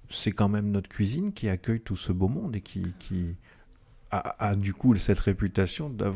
C'est 0.10 0.34
quand 0.34 0.50
même 0.50 0.70
notre 0.70 0.90
cuisine 0.90 1.32
qui 1.34 1.50
accueille 1.50 1.82
tout 1.82 1.96
ce 1.96 2.12
beau 2.12 2.28
monde 2.28 2.56
et 2.58 2.62
qui, 2.62 2.84
qui 3.00 3.38
a, 4.18 4.50
a 4.50 4.56
du 4.56 4.74
coup 4.74 4.96
cette 4.98 5.20
réputation 5.20 5.90
de 5.90 6.12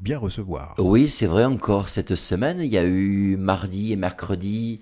bien 0.00 0.18
recevoir. 0.18 0.74
Oui, 0.78 1.08
c'est 1.08 1.26
vrai 1.26 1.44
encore. 1.44 1.88
Cette 1.88 2.14
semaine, 2.14 2.58
il 2.60 2.66
y 2.72 2.78
a 2.78 2.84
eu 2.84 3.36
mardi 3.36 3.92
et 3.92 3.96
mercredi. 3.96 4.80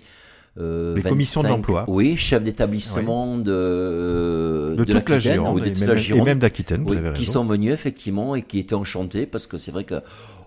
euh, 0.57 0.95
Les 0.95 1.01
commissions 1.01 1.41
de 1.41 1.47
25 1.47 1.57
l'emploi. 1.57 1.85
Oui, 1.87 2.15
chef 2.17 2.43
d'établissement 2.43 3.37
de, 3.37 4.75
De, 4.77 4.83
toute 4.83 5.09
la 5.09 5.19
Gironde, 5.19 5.55
oui, 5.55 5.61
de 5.61 5.67
et, 5.67 5.69
toute 5.71 5.79
même, 5.81 5.89
la 5.89 5.95
et 5.95 5.97
Gironde. 5.97 6.25
même 6.25 6.39
d'Aquitaine, 6.39 6.83
Oui, 6.87 6.97
qui 7.13 7.25
sont 7.25 7.45
venus 7.45 7.71
effectivement 7.73 8.35
et 8.35 8.41
qui 8.41 8.59
étaient 8.59 8.75
enchantés 8.75 9.25
parce 9.25 9.47
que 9.47 9.57
c'est 9.57 9.71
vrai 9.71 9.83
que 9.83 9.95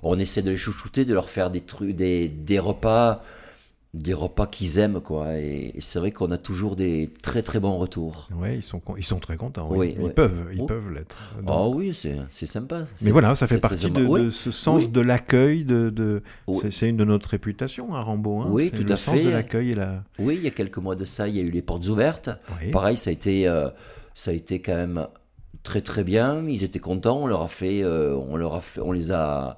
on 0.02 0.18
essaie 0.18 0.42
de 0.42 0.50
les 0.50 0.56
chouchouter, 0.56 1.04
de 1.04 1.14
leur 1.14 1.30
faire 1.30 1.50
des 1.50 1.60
trucs, 1.62 1.94
des, 1.96 2.28
des 2.28 2.58
repas, 2.58 3.22
des 3.94 4.12
repas 4.12 4.46
qu'ils 4.48 4.78
aiment 4.80 5.00
quoi. 5.00 5.38
Et, 5.38 5.70
et 5.76 5.80
c'est 5.80 6.00
vrai 6.00 6.10
qu'on 6.10 6.30
a 6.32 6.36
toujours 6.36 6.74
des 6.74 7.08
très 7.22 7.42
très 7.42 7.60
bons 7.60 7.78
retours. 7.78 8.28
Ouais, 8.36 8.56
ils 8.56 8.62
sont, 8.62 8.82
ils 8.98 9.04
sont 9.04 9.20
très 9.20 9.36
contents. 9.36 9.68
oui. 9.70 9.94
Ils 10.02 10.10
peuvent, 10.12 10.48
ils 10.52 10.60
Oh. 10.60 10.66
peuvent 10.66 10.90
l'être. 10.90 11.16
Ah 11.46 11.68
oui, 11.68 11.94
c'est 11.94 12.46
sympa. 12.46 12.82
Mais 13.04 13.10
voilà, 13.12 13.34
ça 13.36 13.46
fait 13.46 13.58
partie 13.58 13.90
de, 13.90 14.30
ce 14.30 14.50
sens 14.50 14.82
Oui. 14.82 14.88
de 14.90 15.00
l'accueil. 15.00 15.64
De, 15.64 15.90
de... 15.90 16.22
Oui. 16.48 16.58
C'est, 16.70 16.88
une 16.88 16.96
de 16.96 17.04
notre 17.04 17.30
réputation 17.30 17.94
à 17.94 18.00
Rambaud. 18.02 18.40
Hein. 18.42 18.48
Oui, 18.50 18.70
tout 18.72 18.82
le 18.82 18.92
à 18.92 18.96
sens 18.96 19.14
fait. 19.14 19.24
de 19.24 19.30
l'accueil 19.30 19.70
et 19.70 19.74
la. 19.74 20.02
Oui, 20.18 20.34
il 20.38 20.42
y 20.44 20.48
a 20.48 20.50
quelques 20.50 20.78
mois 20.78 20.96
de 20.96 21.04
ça, 21.04 21.28
il 21.28 21.36
y 21.36 21.40
a 21.40 21.42
eu 21.42 21.50
les 21.50 21.62
portes 21.62 21.86
ouvertes. 21.88 22.30
Pareil, 22.72 22.98
ça 22.98 23.10
a 23.10 23.12
été, 23.12 23.46
euh, 23.46 23.68
ça 24.14 24.32
a 24.32 24.34
été 24.34 24.60
quand 24.60 24.74
même 24.74 25.06
très 25.62 25.82
très 25.82 26.02
bien. 26.02 26.44
Ils 26.48 26.64
étaient 26.64 26.80
contents. 26.80 27.22
On 27.22 27.26
leur 27.28 27.42
a 27.42 27.48
fait, 27.48 27.82
euh, 27.84 28.16
on 28.28 28.36
leur 28.36 28.54
a 28.54 28.60
fait, 28.60 28.80
on 28.80 28.90
les 28.92 29.12
a, 29.12 29.56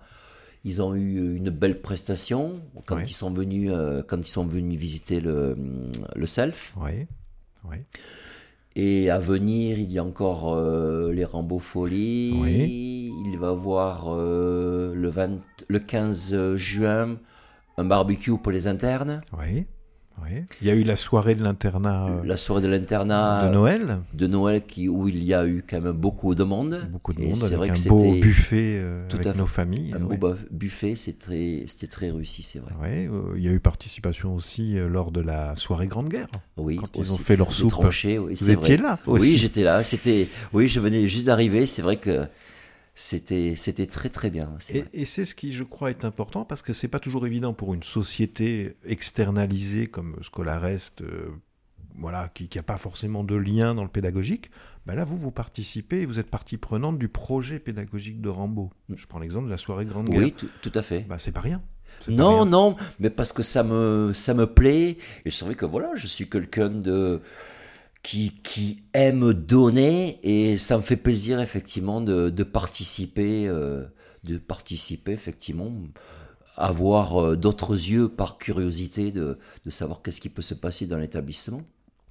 ils 0.67 0.83
ont 0.83 0.97
eu 0.97 1.37
une 1.37 1.51
belle 1.51 1.81
prestation 1.81 2.61
quand 2.87 2.99
ils 2.99 3.13
sont 3.13 3.31
venus, 3.31 3.71
euh, 3.73 4.03
quand 4.05 4.19
ils 4.19 4.31
sont 4.31 4.45
venus 4.45 4.77
visiter 4.77 5.21
le, 5.21 5.57
le 6.17 6.27
self. 6.27 6.75
Oui. 6.77 7.07
Oui. 7.71 7.77
Et 8.75 9.09
à 9.09 9.21
venir, 9.21 9.79
il 9.79 9.93
y 9.93 10.01
a 10.01 10.05
encore 10.05 10.55
euh, 10.55 11.13
les 11.13 11.25
Rambo 11.25 11.61
Folies. 11.61 12.35
Oui. 12.43 13.13
Il 13.27 13.39
va 13.39 13.47
y 13.47 13.51
avoir 13.51 14.07
euh, 14.09 14.93
le, 14.93 15.09
20 15.09 15.39
le 15.69 15.79
15 15.79 16.57
juin 16.57 17.17
un 17.77 17.85
barbecue 17.85 18.37
pour 18.37 18.51
les 18.51 18.67
internes. 18.67 19.21
Oui. 19.39 19.67
Oui. 20.25 20.43
Il 20.63 20.67
y 20.67 20.71
a 20.71 20.75
eu 20.75 20.83
la 20.83 20.97
soirée 20.97 21.35
de 21.35 21.43
l'internat 21.45 22.07
euh, 22.09 22.25
La 22.25 22.37
soirée 22.37 22.63
de 22.63 22.69
l'internat 22.69 23.47
de 23.49 23.53
Noël. 23.53 23.99
de 24.15 24.27
Noël 24.27 24.63
qui, 24.67 24.89
où 24.89 25.07
il 25.09 25.23
y 25.23 25.35
a 25.35 25.47
eu 25.47 25.63
quand 25.69 25.81
même 25.81 25.93
beaucoup 25.93 26.35
de 26.35 26.43
monde. 26.43 26.81
Beaucoup 26.91 27.13
de 27.13 27.21
Et 27.23 27.27
monde 27.27 27.37
c'est 27.37 27.55
vrai 27.55 27.71
un 27.71 27.75
que 27.75 27.89
beau 27.89 27.99
c'était 27.99 28.19
buffet 28.21 28.79
euh, 28.81 29.07
tout 29.09 29.17
à 29.19 29.21
avec 29.21 29.33
fait. 29.35 29.39
nos 29.39 29.47
familles. 29.47 29.95
un 29.95 29.99
beau 30.01 30.35
buffet, 30.51 30.95
c'est 30.97 31.19
très- 31.19 31.65
c'était 31.69 31.87
très 31.87 32.11
réussi, 32.11 32.43
c'est 32.43 32.59
vrai. 32.61 32.73
Ouais, 32.81 33.09
euh, 33.13 33.35
il 33.37 33.45
y 33.45 33.49
a 33.49 33.53
eu 33.53 33.61
participation 33.61 34.35
aussi 34.35 34.77
lors 34.89 35.11
de 35.13 35.21
la 35.21 35.55
soirée 35.57 35.87
Grande 35.87 36.09
Guerre. 36.09 36.27
Oui, 36.57 36.77
Quand 36.77 36.97
ils 36.99 37.13
ont 37.13 37.19
fait 37.19 37.37
leur 37.37 37.53
soupe. 37.53 37.71
tranchées, 37.71 38.19
oui, 38.19 38.35
Vous 38.39 38.51
étiez 38.51 38.77
vrai. 38.79 38.87
là 38.89 38.99
aussi. 39.07 39.23
Oui, 39.23 39.37
j'étais 39.37 39.63
là. 39.65 39.83
C'était, 39.85 40.29
oui, 40.53 40.67
je 40.67 40.81
venais 40.81 41.07
juste 41.09 41.27
d'arriver. 41.27 41.67
C'est 41.67 41.83
vrai 41.83 41.97
que 41.97 42.27
c'était, 42.99 43.55
c'était 43.57 43.87
très 43.87 44.09
très 44.09 44.31
bien. 44.31 44.57
Et, 44.95 45.05
c'est 45.05 45.27
ce 45.27 45.35
qui, 45.35 45.53
je 45.53 45.65
crois, 45.65 45.91
est 45.91 46.07
important 46.07 46.47
parce 46.47 46.63
que 46.63 46.73
c'est 46.73 46.89
pas 46.89 46.99
toujours 46.99 47.27
évident 47.27 47.53
pour 47.53 47.75
une 47.75 47.83
société 47.83 48.75
externalisée 48.87 49.87
comme 49.87 50.17
Scolarest, 50.23 51.03
euh, 51.03 51.29
voilà, 51.99 52.31
qui 52.33 52.49
n'a 52.57 52.63
pas 52.63 52.79
forcément 52.79 53.23
de 53.23 53.35
lien 53.37 53.75
dans 53.75 53.83
le 53.83 53.91
pédagogique, 53.91 54.51
ben 54.87 54.95
là, 54.95 55.05
vous, 55.05 55.19
vous 55.19 55.31
participez 55.31 56.01
et 56.01 56.07
vous 56.07 56.19
êtes 56.19 56.31
partie 56.31 56.57
prenante 56.57 56.99
du 56.99 57.09
projet 57.09 57.59
pédagogique 57.59 58.23
de 58.23 58.31
Rambaud. 58.31 58.71
Je 58.89 59.07
prends 59.07 59.19
l'exemple 59.19 59.45
de 59.45 59.51
la 59.51 59.59
soirée 59.59 59.85
Grande 59.85 60.09
Guerre. 60.09 60.23
Oui, 60.23 60.33
tout, 60.33 60.49
tout 60.63 60.73
à 60.75 60.81
fait. 60.81 61.01
Ben, 61.01 61.19
c'est 61.19 61.33
pas 61.33 61.41
rien. 61.41 61.63
Non, 62.09 62.43
rien. 62.43 62.45
non, 62.47 62.77
mais 62.99 63.11
parce 63.11 63.35
que 63.35 63.43
ça 63.43 63.63
me, 63.63 64.13
ça 64.15 64.33
me 64.33 64.47
plaît. 64.47 64.97
Et 65.27 65.31
c'est 65.31 65.45
vrai 65.45 65.55
que 65.55 65.67
voilà, 65.67 65.91
je 65.97 66.07
suis 66.07 66.31
quelqu'un 66.31 66.71
de 66.71 67.21
qui, 68.07 68.31
qui 68.45 68.85
aime 68.95 69.33
donner 69.33 70.21
et 70.23 70.59
ça 70.59 70.77
me 70.77 70.83
fait 70.83 70.97
plaisir 70.97 71.41
effectivement 71.41 72.01
de, 72.01 72.31
de 72.31 72.45
participer, 72.45 73.49
euh, 73.49 73.85
de 74.23 74.39
participer 74.39 75.11
effectivement, 75.11 75.73
avoir 76.57 77.21
euh, 77.21 77.37
d'autres 77.37 77.73
yeux 77.73 78.09
par 78.09 78.39
curiosité 78.39 79.11
de, 79.11 79.41
de 79.65 79.71
savoir 79.71 80.03
qu'est-ce 80.03 80.21
qui 80.21 80.29
peut 80.29 80.41
se 80.41 80.55
passer 80.55 80.87
dans 80.87 80.99
l'établissement. 80.99 81.63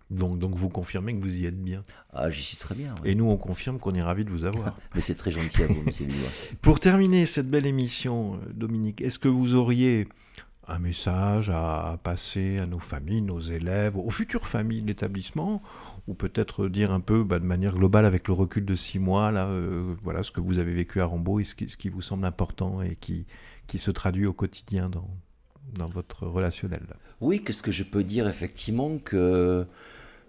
Donc, 0.10 0.38
donc 0.38 0.54
vous 0.56 0.68
confirmez 0.68 1.16
que 1.16 1.22
vous 1.22 1.38
y 1.38 1.46
êtes 1.46 1.64
bien? 1.64 1.86
Ah, 2.12 2.30
j'y 2.30 2.44
suis 2.44 2.58
très 2.58 2.76
bien. 2.76 2.94
ouais. 3.02 3.12
Et 3.12 3.16
nous, 3.16 3.30
on 3.30 3.38
confirme 3.38 3.80
qu'on 3.80 3.96
est 3.96 4.04
ravis 4.04 4.26
de 4.26 4.30
vous 4.32 4.44
avoir. 4.44 4.78
Mais 4.96 5.00
c'est 5.02 5.16
très 5.16 5.32
gentil 5.32 5.64
à 5.64 5.68
vous, 5.68 5.82
monsieur. 5.82 6.08
Pour 6.62 6.82
terminer 6.82 7.26
cette 7.26 7.50
belle 7.50 7.66
émission, 7.66 8.36
euh, 8.36 8.52
Dominique, 8.54 9.00
est-ce 9.00 9.18
que 9.18 9.30
vous 9.30 9.54
auriez 9.56 10.10
un 10.68 10.80
message 10.80 11.50
à 11.50 11.98
passer 12.04 12.58
à 12.58 12.66
nos 12.66 12.80
familles, 12.80 13.22
nos 13.22 13.40
élèves, 13.40 13.98
aux 13.98 14.10
futures 14.10 14.48
familles 14.48 14.82
de 14.82 14.88
l'établissement 14.88 15.62
ou 16.08 16.14
peut-être 16.14 16.68
dire 16.68 16.92
un 16.92 17.00
peu 17.00 17.24
bah, 17.24 17.40
de 17.40 17.46
manière 17.46 17.76
globale 17.76 18.06
avec 18.06 18.28
le 18.28 18.34
recul 18.34 18.66
de 18.66 18.76
six 18.76 19.00
mois, 19.00 19.32
là, 19.32 19.48
euh, 19.48 19.96
voilà 20.04 20.24
ce 20.24 20.32
que 20.32 20.42
vous 20.42 20.60
avez 20.60 20.72
vécu 20.72 21.02
à 21.02 21.06
Rambaud 21.06 21.40
et 21.40 21.44
ce 21.44 21.56
qui, 21.56 21.70
ce 21.70 21.78
qui 21.78 21.90
vous 21.90 22.02
semble 22.02 22.26
important 22.26 22.82
et 22.82 22.96
qui, 22.96 23.26
qui 23.68 23.78
se 23.78 23.92
traduit 23.92 24.26
au 24.26 24.34
quotidien 24.34 24.90
dans, 24.90 25.10
dans 25.74 25.88
votre 25.88 26.28
relationnel. 26.28 26.84
Oui, 27.22 27.44
qu'est-ce 27.44 27.64
que 27.64 27.72
je 27.72 27.84
peux 27.84 28.04
dire 28.04 28.28
effectivement 28.28 28.98
que 28.98 29.66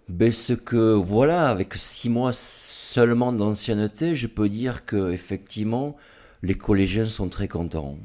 ben, 0.09 0.33
ce 0.33 0.53
que 0.53 0.95
voilà 0.95 1.49
avec 1.49 1.75
six 1.75 2.09
mois 2.09 2.33
seulement 2.33 3.33
d'ancienneté, 3.33 4.15
je 4.15 4.27
peux 4.27 4.49
dire 4.49 4.87
que 4.87 5.11
effectivement 5.11 5.97
les 6.43 6.55
collégiens 6.55 7.09
sont 7.09 7.29
très 7.29 7.49
contents. 7.49 7.99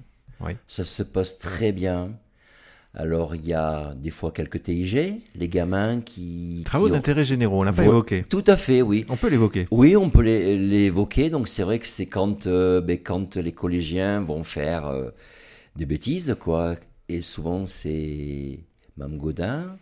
Oui. 0.46 0.54
Ça 0.68 0.84
se 0.84 1.04
passe 1.04 1.38
très 1.40 1.72
bien. 1.72 2.12
Alors 2.94 3.36
il 3.36 3.46
y 3.48 3.54
a 3.54 3.94
des 3.96 4.12
fois 4.12 4.32
quelques 4.32 4.64
TIG, 4.64 5.22
les 5.36 5.48
gamins 5.48 6.02
qui 6.02 6.62
Travaux 6.66 6.88
qui 6.88 6.92
ont- 6.92 6.96
d'intérêt 6.96 7.24
généraux, 7.24 7.62
on 7.62 7.64
l'a 7.64 7.72
pas 7.72 7.84
Vo- 7.84 7.92
évoqué. 7.92 8.24
Tout 8.30 8.44
à 8.48 8.58
fait, 8.58 8.82
oui. 8.82 9.06
On 9.08 9.16
peut 9.16 9.30
l'évoquer. 9.30 9.66
Oui, 9.72 9.96
on 9.96 10.10
peut 10.10 10.24
l'évoquer. 10.24 11.30
Donc 11.30 11.48
c'est 11.48 11.64
vrai 11.64 11.80
que 11.80 11.88
c'est 11.88 12.08
quand, 12.08 12.48
euh, 12.48 12.82
ben, 12.82 12.98
quand 13.02 13.38
les 13.38 13.54
collégiens 13.54 14.20
vont 14.22 14.44
faire 14.44 14.88
euh, 14.88 15.10
des 15.78 15.86
bêtises, 15.86 16.36
quoi. 16.40 16.76
Et 17.08 17.22
souvent 17.22 17.66
c'est 17.66 18.60
Mme 18.98 19.18
Godin, 19.18 19.78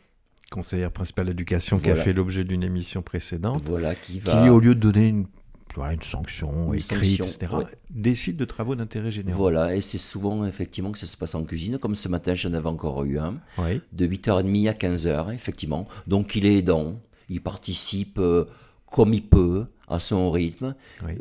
Conseillère 0.52 0.91
principale 0.91 1.28
d'éducation 1.28 1.78
qui 1.78 1.91
a 1.91 1.95
fait 1.95 2.12
l'objet 2.13 2.43
d'une 2.43 2.63
émission 2.63 3.04
précédente. 3.04 3.62
voilà, 3.65 3.93
qui 3.93 4.13
qui, 4.13 4.19
va. 4.19 4.52
au 4.52 4.60
lieu 4.60 4.74
de 4.74 4.80
donner 4.80 5.08
une, 5.10 5.28
voilà, 5.75 5.93
une 5.93 6.01
sanction 6.01 6.73
Une 6.73 6.79
écrite, 6.79 7.17
sanction, 7.17 7.25
etc., 7.25 7.53
ouais. 7.58 7.63
décide 7.89 8.38
de 8.38 8.45
travaux 8.45 8.75
d'intérêt 8.75 9.12
général. 9.12 9.36
Voilà, 9.38 9.75
et 9.75 9.82
c'est 9.82 9.97
souvent 9.97 10.45
effectivement 10.45 10.91
que 10.91 10.99
ça 10.99 11.05
se 11.05 11.15
passe 11.17 11.36
en 11.36 11.43
cuisine, 11.43 11.77
comme 11.77 11.95
ce 11.95 12.08
matin 12.10 12.34
j'en 12.34 12.53
avais 12.53 12.67
encore 12.67 13.03
eu 13.03 13.17
un, 13.19 13.39
Oui. 13.58 13.82
de 13.93 14.08
8h30 14.08 14.69
à 14.69 14.73
15h, 14.73 15.34
effectivement. 15.34 15.88
Donc 16.08 16.36
il 16.36 16.45
est 16.45 16.58
aidant, 16.58 16.99
il 17.29 17.41
participe 17.41 18.17
euh, 18.19 18.45
comme 18.91 19.13
il 19.13 19.25
peut, 19.25 19.65
à 19.88 19.99
son 19.99 20.32
rythme, 20.32 20.75
Oui. 21.05 21.13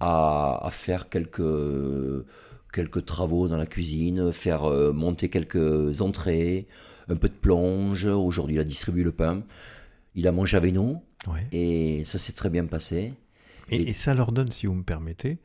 à, 0.00 0.60
à 0.66 0.70
faire 0.70 1.08
quelques, 1.08 1.42
quelques 2.72 3.04
travaux 3.04 3.48
dans 3.48 3.56
la 3.56 3.66
cuisine, 3.66 4.32
faire 4.32 4.64
euh, 4.64 4.92
monter 4.92 5.28
quelques 5.28 6.00
entrées, 6.00 6.66
un 7.08 7.16
peu 7.16 7.28
de 7.28 7.34
plonge. 7.34 8.04
Aujourd'hui, 8.06 8.56
il 8.56 8.60
a 8.60 8.64
distribué 8.64 9.02
le 9.04 9.12
pain. 9.12 9.42
Il 10.14 10.26
a 10.28 10.32
mangé 10.32 10.56
avec 10.56 10.72
nous 10.72 11.00
et 11.52 12.02
ça 12.04 12.18
s'est 12.18 12.32
très 12.34 12.50
bien 12.50 12.66
passé. 12.66 13.14
Et, 13.70 13.92
ça 13.92 14.14
leur 14.14 14.32
donne, 14.32 14.50
si 14.50 14.66
vous 14.66 14.74
me 14.74 14.82
permettez, 14.84 15.38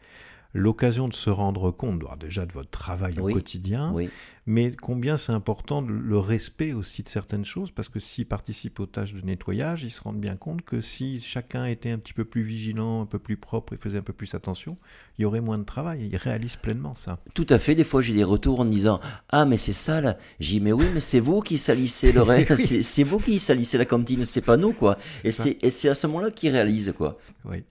l'occasion 0.55 1.07
de 1.07 1.13
se 1.13 1.29
rendre 1.29 1.69
compte 1.69 2.01
déjà 2.19 2.45
de 2.47 2.51
votre 2.51 2.71
travail 2.71 3.13
Oui. 3.19 3.31
au 3.31 3.35
quotidien, 3.35 3.91
Oui, 3.93 4.09
mais 4.47 4.71
combien 4.71 5.15
c'est 5.15 5.31
important 5.31 5.83
de- 5.83 5.91
le 5.91 6.17
respect 6.17 6.73
aussi 6.73 7.03
de 7.03 7.09
certaines 7.09 7.45
choses, 7.45 7.69
parce 7.69 7.87
que 7.87 7.99
s'ils 7.99 8.25
participent 8.25 8.79
aux 8.79 8.87
tâches 8.87 9.13
de 9.13 9.21
nettoyage, 9.21 9.83
ils 9.83 9.91
se 9.91 10.01
rendent 10.01 10.19
bien 10.19 10.35
compte 10.35 10.63
que 10.63 10.81
si 10.81 11.21
chacun 11.21 11.65
était 11.65 11.91
un 11.91 11.99
petit 11.99 12.13
peu 12.13 12.25
plus 12.25 12.41
vigilant, 12.41 13.03
un 13.03 13.05
peu 13.05 13.19
plus 13.19 13.37
propre 13.37 13.73
et 13.73 13.77
faisait 13.77 13.99
un 13.99 14.01
peu 14.01 14.11
plus 14.11 14.33
attention, 14.33 14.79
il 15.19 15.21
y 15.21 15.25
aurait 15.25 15.39
moins 15.41 15.59
de 15.59 15.65
travail. 15.65 16.09
Ils 16.11 16.17
réalisent 16.17 16.55
pleinement 16.55 16.95
ça. 16.95 17.19
tout 17.35 17.45
à 17.49 17.59
fait. 17.59 17.75
Des 17.75 17.83
fois, 17.83 18.01
j'ai 18.01 18.15
des 18.15 18.23
retours 18.23 18.59
en 18.59 18.65
me 18.65 18.71
disant 18.71 18.99
Ah, 19.29 19.45
mais 19.45 19.59
c'est 19.59 19.71
sale. 19.71 20.17
J'ai 20.39 20.53
dit 20.53 20.61
Mais 20.61 20.71
oui, 20.71 20.85
mais 20.95 20.99
c'est 20.99 21.19
vous 21.19 21.41
qui 21.41 21.59
salissez 21.59 22.11
le 22.11 22.23
reste. 22.23 22.55
c'est, 22.57 22.81
c'est 22.81 23.03
vous 23.03 23.19
qui 23.19 23.37
salissez 23.39 23.77
la 23.77 23.85
cantine, 23.85 24.25
c'est 24.25 24.41
pas 24.41 24.57
nous, 24.57 24.73
quoi. 24.73 24.97
Et 25.23 25.31
ça. 25.31 25.43
c'est, 25.43 25.59
et 25.61 25.69
c'est 25.69 25.89
à 25.89 25.93
ce 25.93 26.07
moment-là 26.07 26.31
qu'ils 26.31 26.49
réalisent, 26.53 26.91
quoi. 26.97 27.19
Oui. 27.45 27.63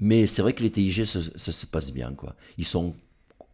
Mais 0.00 0.26
c'est 0.26 0.42
vrai 0.42 0.52
que 0.52 0.62
les 0.62 0.70
TIG, 0.70 1.04
ça, 1.04 1.20
ça 1.36 1.52
se 1.52 1.66
passe 1.66 1.92
bien, 1.92 2.12
quoi. 2.14 2.34
Ils 2.58 2.66
sont, 2.66 2.94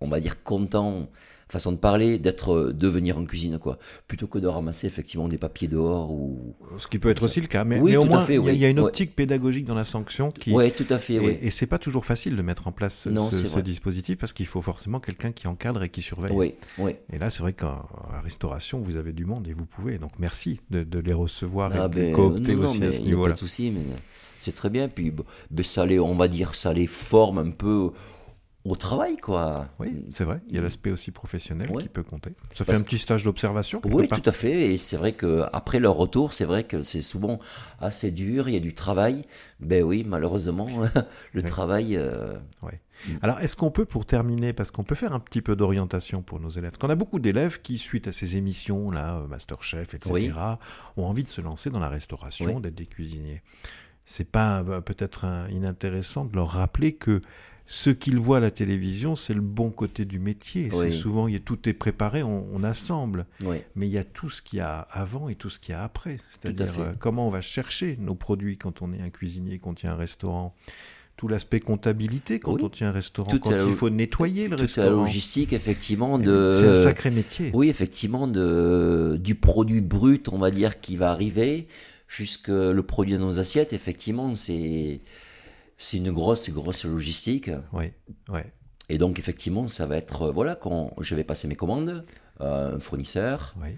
on 0.01 0.09
va 0.09 0.20
dire, 0.20 0.42
contents, 0.42 1.09
façon 1.49 1.73
de 1.73 1.77
parler, 1.77 2.18
d'être, 2.18 2.53
euh, 2.53 2.73
de 2.73 2.88
venir 2.88 3.16
en 3.18 3.25
cuisine, 3.27 3.59
quoi. 3.59 3.79
Plutôt 4.09 4.27
que 4.27 4.38
de 4.38 4.47
ramasser 4.49 4.87
effectivement 4.88 5.29
des 5.29 5.38
papiers 5.38 5.68
dehors 5.68 6.11
ou. 6.11 6.57
Ce 6.79 6.88
qui 6.88 6.99
peut 6.99 7.11
être 7.11 7.23
aussi 7.23 7.40
le 7.40 7.47
cas, 7.47 7.64
mais, 7.64 7.79
Oui, 7.79 7.92
mais 7.92 7.97
au 7.99 8.05
moins 8.07 8.25
il 8.29 8.35
y 8.35 8.38
a- 8.38 8.53
il 8.53 8.59
y, 8.59 8.64
a 8.64 8.68
oui. 8.68 8.73
une 8.73 8.81
Ouais. 8.81 8.87
optique 8.87 9.14
pédagogique 9.14 9.64
dans 9.66 9.75
la 9.77 9.85
sanction 9.85 10.33
qui, 10.33 10.53
Ouais, 10.53 10.70
tout 10.73 10.87
à 10.90 10.99
fait, 10.99 11.14
Et, 11.14 11.20
oui. 11.20 11.38
et 11.40 11.51
c'est 11.51 11.66
pas 11.66 11.79
toujours 11.79 12.05
facile 12.07 12.35
de 12.35 12.42
mettre 12.42 12.66
en 12.66 12.73
place 12.73 12.99
ce, 12.99 13.09
Non, 13.09 13.31
ce- 13.31 13.37
c'est 13.37 13.47
ce 13.47 13.53
vrai. 13.53 13.62
dispositif 13.62 14.16
parce 14.18 14.33
qu'il 14.33 14.47
faut 14.47 14.62
forcément 14.62 14.99
quelqu'un 15.01 15.31
qui 15.33 15.47
encadre 15.47 15.83
et 15.85 15.90
qui 15.90 16.03
surveille. 16.03 16.33
Oui, 16.35 16.55
oui. 16.79 16.97
Et 17.12 17.18
là, 17.18 17.31
c'est 17.31 17.42
vrai 17.42 17.55
la 18.12 18.20
restauration, 18.20 18.81
vous 18.81 18.97
avez 18.97 19.12
du 19.12 19.25
monde 19.25 19.47
et 19.47 19.53
vous 19.53 19.66
pouvez. 19.66 19.99
Donc 19.99 20.12
merci 20.18 20.61
de, 20.70 20.83
de 20.83 20.99
les 20.99 21.12
recevoir 21.12 21.70
Ah 21.75 21.87
et 21.87 21.88
de 21.88 21.94
les 21.94 22.07
ben, 22.07 22.14
coopter 22.14 22.53
non, 22.55 22.62
non, 22.62 22.64
aussi 22.64 22.81
mais 22.81 22.87
à 22.87 22.90
ce 22.92 22.97
a 22.97 23.01
pas 23.01 23.07
niveau-là. 23.07 23.35
de 23.35 23.38
souci, 23.38 23.70
mais 23.73 23.81
c'est 24.44 24.52
très 24.52 24.70
bien. 24.70 24.88
Puis 24.88 25.11
ben, 25.50 25.64
ça 25.64 25.87
les, 25.87 25.98
on 25.98 26.14
va 26.16 26.28
dire, 26.28 26.54
ça 26.54 26.72
les 26.72 26.87
forme 26.87 27.38
un 27.38 27.50
peu 27.50 27.90
au 28.66 28.76
travail, 28.76 29.18
quoi. 29.18 29.66
Oui, 29.78 30.07
c'est 30.11 30.24
vrai. 30.24 30.40
Il 30.48 30.54
y 30.54 30.59
a 30.59 30.62
l'aspect 30.62 30.90
aussi 30.90 31.11
professionnel 31.11 31.70
Ouais. 31.70 31.83
qui 31.83 31.88
peut 31.90 32.02
compter. 32.02 32.30
Ça 32.54 32.64
fait 32.64 32.74
un 32.74 32.80
petit 32.80 32.96
stage 32.96 33.24
d'observation. 33.24 33.83
Oui, 33.85 34.07
part. 34.09 34.22
tout 34.22 34.30
à 34.30 34.33
fait. 34.33 34.72
Et 34.72 34.78
c'est 34.78 34.96
vrai 34.96 35.12
que 35.12 35.44
après 35.52 35.80
leur 35.80 35.96
retour, 35.96 36.33
c'est 36.33 36.46
vrai 36.46 36.64
que 36.64 36.83
c'est 36.83 37.02
souvent 37.02 37.40
assez 37.78 38.11
dur. 38.11 38.48
Il 38.48 38.54
y 38.54 38.57
a 38.57 38.61
du 38.61 38.74
travail. 38.74 39.26
Ben 39.61 39.83
oui, 39.83 40.02
malheureusement, 40.09 40.66
le 41.35 41.42
Ouais. 41.42 41.46
travail. 41.46 41.96
euh, 41.98 42.38
Ouais. 42.62 42.80
Alors, 43.20 43.38
est-ce 43.40 43.54
qu'on 43.54 43.70
peut, 43.70 43.85
pour 43.85 44.07
terminer, 44.07 44.54
parce 44.54 44.70
qu'on 44.70 44.85
peut 44.85 44.94
faire 44.94 45.12
un 45.12 45.20
petit 45.20 45.42
peu 45.42 45.57
d'orientation 45.57 46.22
pour 46.22 46.40
nos 46.40 46.48
élèves, 46.48 46.70
parce 46.70 46.78
qu'on 46.80 46.88
a 46.88 46.94
beaucoup 46.94 47.18
d'élèves 47.18 47.61
qui, 47.61 47.76
suite 47.76 48.07
à 48.09 48.12
ces 48.12 48.38
émissions, 48.38 48.90
là, 48.90 49.16
euh, 49.16 49.26
Masterchef, 49.26 49.92
etc., 49.92 50.11
Oui. 50.14 50.33
ont 50.96 51.04
envie 51.04 51.24
de 51.24 51.28
se 51.28 51.42
lancer 51.42 51.68
dans 51.68 51.80
la 51.80 51.90
restauration, 51.90 52.54
Oui. 52.54 52.62
d'être 52.62 52.76
des 52.76 52.87
cuisiniers. 52.87 53.42
C'est 54.05 54.29
pas 54.31 54.62
euh, 54.69 54.81
peut-être 54.81 55.25
inintéressant 55.51 56.25
de 56.25 56.35
leur 56.37 56.49
rappeler 56.51 56.93
que 56.93 57.23
ce 57.67 57.88
qu'ils 57.88 58.19
voient 58.19 58.37
à 58.37 58.40
la 58.40 58.51
télévision, 58.51 59.17
c'est 59.17 59.33
le 59.33 59.40
bon 59.40 59.71
côté 59.71 60.05
du 60.05 60.19
métier. 60.19 60.69
C'est 60.71 60.90
souvent, 60.90 61.29
il 61.29 61.33
y 61.35 61.37
a, 61.37 61.40
tout 61.40 61.67
est 61.67 61.73
préparé, 61.73 62.23
on, 62.23 62.47
on 62.53 62.62
assemble, 62.62 63.25
oui. 63.43 63.57
mais 63.75 63.87
il 63.87 63.93
y 63.93 63.97
a 63.97 64.05
tout 64.05 64.29
ce 64.29 64.43
qu'il 64.43 64.59
y 64.59 64.61
a 64.62 64.81
avant 64.90 65.31
et 65.31 65.35
tout 65.35 65.49
ce 65.49 65.59
qu'il 65.59 65.73
y 65.73 65.75
a 65.75 65.83
après. 65.83 66.19
C'est-à-dire 66.29 66.75
euh, 66.81 66.93
comment 66.99 67.27
on 67.27 67.31
va 67.31 67.40
chercher 67.40 67.97
nos 67.99 68.14
produits 68.14 68.59
quand 68.59 68.83
on 68.83 68.93
est 68.93 69.01
un 69.01 69.09
cuisinier, 69.09 69.59
quand 69.59 69.83
il 69.83 69.87
y 69.87 69.88
a 69.88 69.93
un 69.93 69.97
restaurant? 69.97 70.55
Tout 71.17 71.29
l'aspect 71.29 71.61
comptabilité 71.61 72.40
quand 72.40 72.55
Oui. 72.55 72.61
on 72.64 72.69
tient 72.69 72.88
un 72.88 72.93
restaurant, 72.93 73.31
Tout 73.31 73.38
quand 73.38 73.53
la 73.53 73.62
il 73.64 73.73
faut 73.73 73.88
nettoyer 73.88 74.49
le 74.49 74.57
Toute 74.57 74.77
la 74.77 74.83
restaurant. 74.83 75.03
logistique, 75.05 75.53
effectivement, 75.55 76.19
Et 76.19 76.25
de. 76.25 76.53
C'est 76.53 76.69
un 76.69 76.75
sacré 76.75 77.11
métier. 77.12 77.51
Oui, 77.55 77.69
effectivement, 77.71 78.27
de, 78.27 79.17
du 79.23 79.37
produit 79.37 79.81
brut, 79.81 80.29
on 80.29 80.38
va 80.38 80.51
dire, 80.51 80.81
qui 80.81 80.97
va 80.97 81.12
arriver, 81.12 81.69
jusque 82.16 82.48
le 82.48 82.83
produit 82.83 83.16
dans 83.16 83.27
nos 83.27 83.40
assiettes, 83.40 83.72
effectivement, 83.72 84.35
c'est, 84.35 85.00
c'est 85.79 85.96
une 85.96 86.12
grosse, 86.12 86.48
grosse 86.50 86.85
logistique. 86.85 87.50
Oui, 87.72 87.87
ouais. 88.29 88.53
Et 88.88 88.98
donc, 88.98 89.18
effectivement, 89.18 89.66
ça 89.68 89.87
va 89.87 89.96
être, 89.96 90.22
euh, 90.22 90.31
voilà, 90.31 90.55
quand 90.57 90.94
je 91.00 91.14
vais 91.14 91.24
passer 91.24 91.48
mes 91.48 91.57
commandes, 91.57 92.05
à 92.40 92.66
un 92.66 92.79
fournisseur, 92.79 93.55
ouais. 93.62 93.77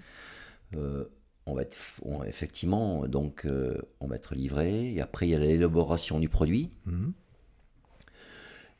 euh, 0.75 1.05
on 1.45 1.53
va 1.53 1.61
être, 1.61 1.77
on- 2.03 2.23
effectivement, 2.23 3.07
donc, 3.07 3.45
euh, 3.45 3.77
on 4.01 4.07
va 4.07 4.15
être 4.17 4.35
livré, 4.35 4.93
et 4.93 5.01
après, 5.01 5.27
il 5.27 5.31
y 5.31 5.35
a 5.35 5.39
l'élaboration 5.39 6.19
du 6.19 6.27
produit, 6.29 6.71
Mhm. 6.85 7.13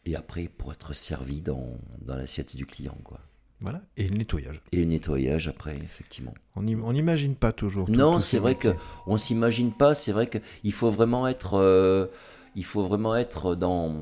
et 0.06 0.16
après, 0.16 0.48
pour 0.48 0.72
être 0.72 0.94
servi 0.94 1.42
dans, 1.42 1.78
dans 2.02 2.16
l'assiette 2.16 2.56
du 2.56 2.66
client, 2.66 2.98
quoi. 3.04 3.20
Voilà. 3.62 3.82
Et 3.98 4.08
le 4.08 4.18
nettoyage. 4.18 4.62
Et 4.72 4.78
le 4.78 4.86
nettoyage 4.86 5.48
après, 5.48 5.76
effectivement. 5.78 6.34
On 6.56 6.68
im- 6.68 6.82
on 6.84 6.94
n'imagine 6.94 7.36
pas 7.36 7.52
toujours. 7.52 7.88
tout- 7.88 7.92
Non, 7.94 8.20
c'est 8.20 8.28
ces 8.38 8.40
vrai 8.40 8.52
métiers. 8.54 8.74
que 8.74 8.78
on 9.08 9.18
s'imagine 9.18 9.72
pas. 9.72 9.96
C'est 9.96 10.12
vrai 10.12 10.28
que 10.28 10.38
il 10.64 10.72
faut 10.74 10.92
vraiment 10.92 11.28
être, 11.28 11.56
euh, 11.56 12.06
il 12.56 12.64
faut 12.66 12.84
vraiment 12.88 13.16
être 13.16 13.56
dans 13.56 13.96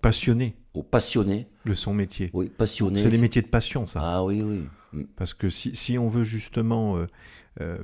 Passionné 0.00 0.56
au 0.74 0.82
passionné. 0.82 1.46
de 1.64 1.74
son 1.74 1.94
métier. 1.94 2.30
Oui, 2.32 2.48
passionné. 2.48 3.00
C'est 3.00 3.10
des 3.10 3.18
métiers 3.18 3.42
de 3.42 3.46
passion, 3.46 3.86
ça. 3.86 4.00
Ah 4.02 4.24
oui, 4.24 4.42
oui. 4.42 4.64
Mm. 4.92 5.04
Parce 5.16 5.32
que 5.32 5.48
si, 5.48 5.76
si 5.76 5.96
on 5.98 6.08
veut 6.08 6.24
justement 6.24 6.96
euh, 6.96 7.06
euh, 7.60 7.78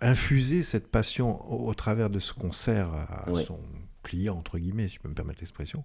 infuser 0.00 0.62
cette 0.62 0.86
passion 0.88 1.42
au, 1.50 1.68
au 1.68 1.74
travers 1.74 2.08
de 2.08 2.20
ce 2.20 2.32
qu'on 2.32 2.52
sert 2.52 2.92
à 2.92 3.28
Ouais. 3.32 3.42
son 3.42 3.58
clients, 4.06 4.36
entre 4.36 4.58
guillemets, 4.58 4.88
si 4.88 4.94
je 4.94 5.00
peux 5.00 5.08
me 5.08 5.14
permettre 5.14 5.40
l'expression, 5.40 5.84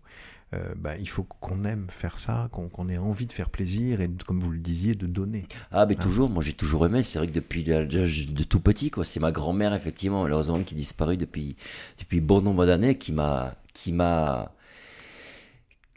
euh, 0.53 0.73
bah, 0.77 0.95
il 0.97 1.09
faut 1.09 1.23
qu'on 1.23 1.65
aime 1.65 1.87
faire 1.89 2.17
ça, 2.17 2.49
qu'on 2.51 2.87
ait 2.87 2.97
envie 2.97 3.25
de 3.25 3.31
faire 3.31 3.49
plaisir 3.49 3.99
et, 3.99 4.09
comme 4.25 4.39
vous 4.39 4.51
le 4.51 4.59
disiez, 4.59 4.93
de 4.93 5.07
donner. 5.07 5.47
Ah, 5.71 5.85
mais 5.87 5.95
toujours, 5.95 6.29
moi 6.29 6.43
j'ai 6.43 6.53
toujours 6.53 6.85
aimé. 6.85 7.03
C'est 7.03 7.17
vrai 7.17 7.27
que 7.27 7.33
depuis 7.33 7.63
de 7.63 8.43
tout 8.43 8.59
petit, 8.59 8.91
quoi, 8.91 9.03
c'est 9.03 9.19
ma 9.19 9.31
grand-mère, 9.31 9.73
effectivement, 9.73 10.23
malheureusement, 10.23 10.61
qui 10.61 10.75
est 10.75 10.77
disparue 10.77 11.17
depuis, 11.17 11.55
depuis 11.99 12.21
bon 12.21 12.41
nombre 12.41 12.65
d'années, 12.65 12.97
qui 12.97 13.11
m'a. 13.11 13.55
Qui 13.73 13.93
m'a 13.93 14.53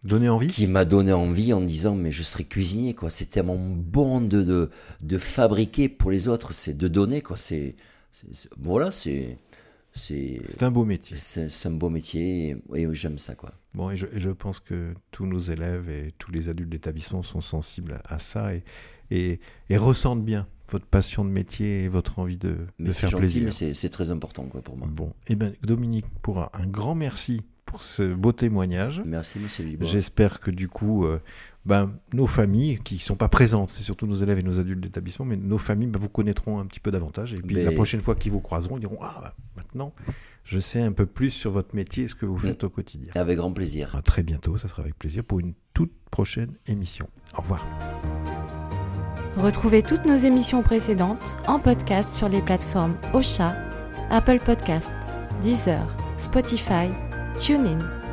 donné 0.05 0.29
envie? 0.29 0.47
qui 0.47 0.67
m'a 0.67 0.85
donné 0.85 1.13
envie 1.13 1.53
en 1.53 1.61
disant 1.61 1.95
mais 1.95 2.13
je 2.13 2.23
serai 2.23 2.45
cuisinier 2.45 2.95
quoi 2.95 3.09
c'était 3.11 3.43
mon 3.43 3.59
bon 3.59 4.21
de, 4.21 4.43
de, 4.43 4.71
de 5.03 5.19
fabriquer 5.19 5.89
pour 5.89 6.11
les 6.11 6.29
autres 6.29 6.53
c'est 6.53 6.77
de 6.77 6.89
donner 6.89 7.23
quoi 7.23 7.37
c'est 7.37 7.75
voilà 8.59 8.91
c'est 8.91 9.39
c'est 9.95 10.63
un 10.63 10.71
beau 10.71 10.85
métier. 10.85 11.17
C'est 11.17 11.69
un 11.69 11.73
beau 11.73 11.89
métier 11.89 12.57
et, 12.75 12.95
j'aime 12.95 13.19
ça. 13.19 13.35
quoi. 13.35 13.53
Bon, 13.75 13.91
et 13.91 13.97
je, 13.97 14.07
je, 14.15 14.31
pense 14.31 14.61
que 14.61 14.95
tous 15.11 15.27
nos 15.27 15.39
élèves 15.39 15.89
et 15.89 16.13
tous 16.19 16.33
les 16.33 16.49
adultes 16.49 16.71
d'établissement 16.71 17.23
sont 17.23 17.41
sensibles 17.41 18.01
à 18.05 18.19
ça 18.19 18.55
et, 18.55 18.65
et, 19.11 19.41
et, 19.71 19.77
ressentent 19.77 20.25
bien 20.25 20.47
votre 20.69 20.87
passion 20.87 21.25
de 21.25 21.31
métier 21.31 21.85
et 21.85 21.89
votre 21.89 22.19
envie 22.19 22.37
de, 22.37 22.57
de 22.79 22.93
faire 22.93 23.11
gentil, 23.11 23.41
plaisir. 23.41 23.53
C'est 23.53 23.89
très 23.91 24.11
important 24.11 24.45
quoi, 24.45 24.63
pour 24.63 24.77
moi. 24.77 24.89
Bon, 24.91 25.09
et 25.27 25.33
eh 25.33 25.37
ben 25.37 25.55
Dominique 25.63 26.07
pourra 26.23 26.51
un 26.55 26.67
grand 26.67 26.95
merci 26.95 27.43
pour 27.65 27.83
ce 27.83 28.15
beau 28.15 28.33
témoignage. 28.33 29.03
Merci, 29.05 29.39
monsieur 29.39 29.65
J'espère 29.81 30.41
que 30.41 30.51
du 30.51 30.69
coup, 30.69 31.05
euh, 31.05 31.21
ben, 31.67 31.95
nos 32.13 32.27
familles, 32.27 32.79
qui 32.85 32.95
ne 32.95 33.01
sont 33.01 33.17
pas 33.17 33.29
présentes, 33.29 33.71
c'est 33.71 33.83
surtout 33.83 34.07
nos 34.07 34.15
élèves 34.15 34.39
et 34.39 34.43
nos 34.43 34.59
adultes 34.59 34.81
d'établissement, 34.81 35.25
mais 35.25 35.37
nos 35.37 35.59
familles 35.59 35.89
ben, 35.89 35.99
vous 35.99 36.11
connaîtront 36.11 36.59
un 36.59 36.67
petit 36.67 36.81
peu 36.81 36.91
davantage. 36.91 37.33
Et 37.33 37.41
puis 37.41 37.57
la 37.57 37.73
prochaine 37.73 38.01
fois 38.01 38.15
qu'ils 38.15 38.33
vous 38.33 38.41
croiseront, 38.41 38.77
ils 38.77 38.81
diront 38.81 38.99
Ah, 39.01 39.21
ben, 39.23 39.33
maintenant, 39.57 39.95
je 40.45 40.59
sais 40.59 40.81
un 40.81 40.93
peu 40.93 41.07
plus 41.07 41.31
sur 41.31 41.51
votre 41.51 41.75
métier 41.75 42.05
et 42.05 42.09
ce 42.09 42.15
que 42.15 42.27
vous 42.27 42.39
faites 42.39 42.63
mm. 42.63 42.67
au 42.67 42.71
quotidien. 42.71 43.13
Avec 43.15 43.39
grand 43.39 43.53
plaisir. 43.53 43.95
À 43.97 44.03
très 44.03 44.23
bientôt, 44.23 44.59
ça 44.59 44.69
sera 44.69 44.83
avec 44.83 44.99
plaisir 44.99 45.25
pour 45.25 45.41
une 45.41 45.55
toute 45.73 45.93
prochaine 46.11 46.53
émission. 46.67 47.07
Au 47.37 47.41
revoir. 47.41 47.67
Retrouvez 49.37 49.83
toutes 49.83 50.05
nos 50.05 50.17
émissions 50.17 50.63
précédentes 50.63 51.19
en 51.49 51.59
podcast 51.59 52.11
sur 52.11 52.29
les 52.29 52.41
plateformes 52.41 52.95
Ocha, 53.15 53.57
Apple 54.11 54.39
Podcast, 54.45 54.93
Deezer, 55.43 55.85
Spotify, 56.17 56.89
TuneIn 57.39 58.04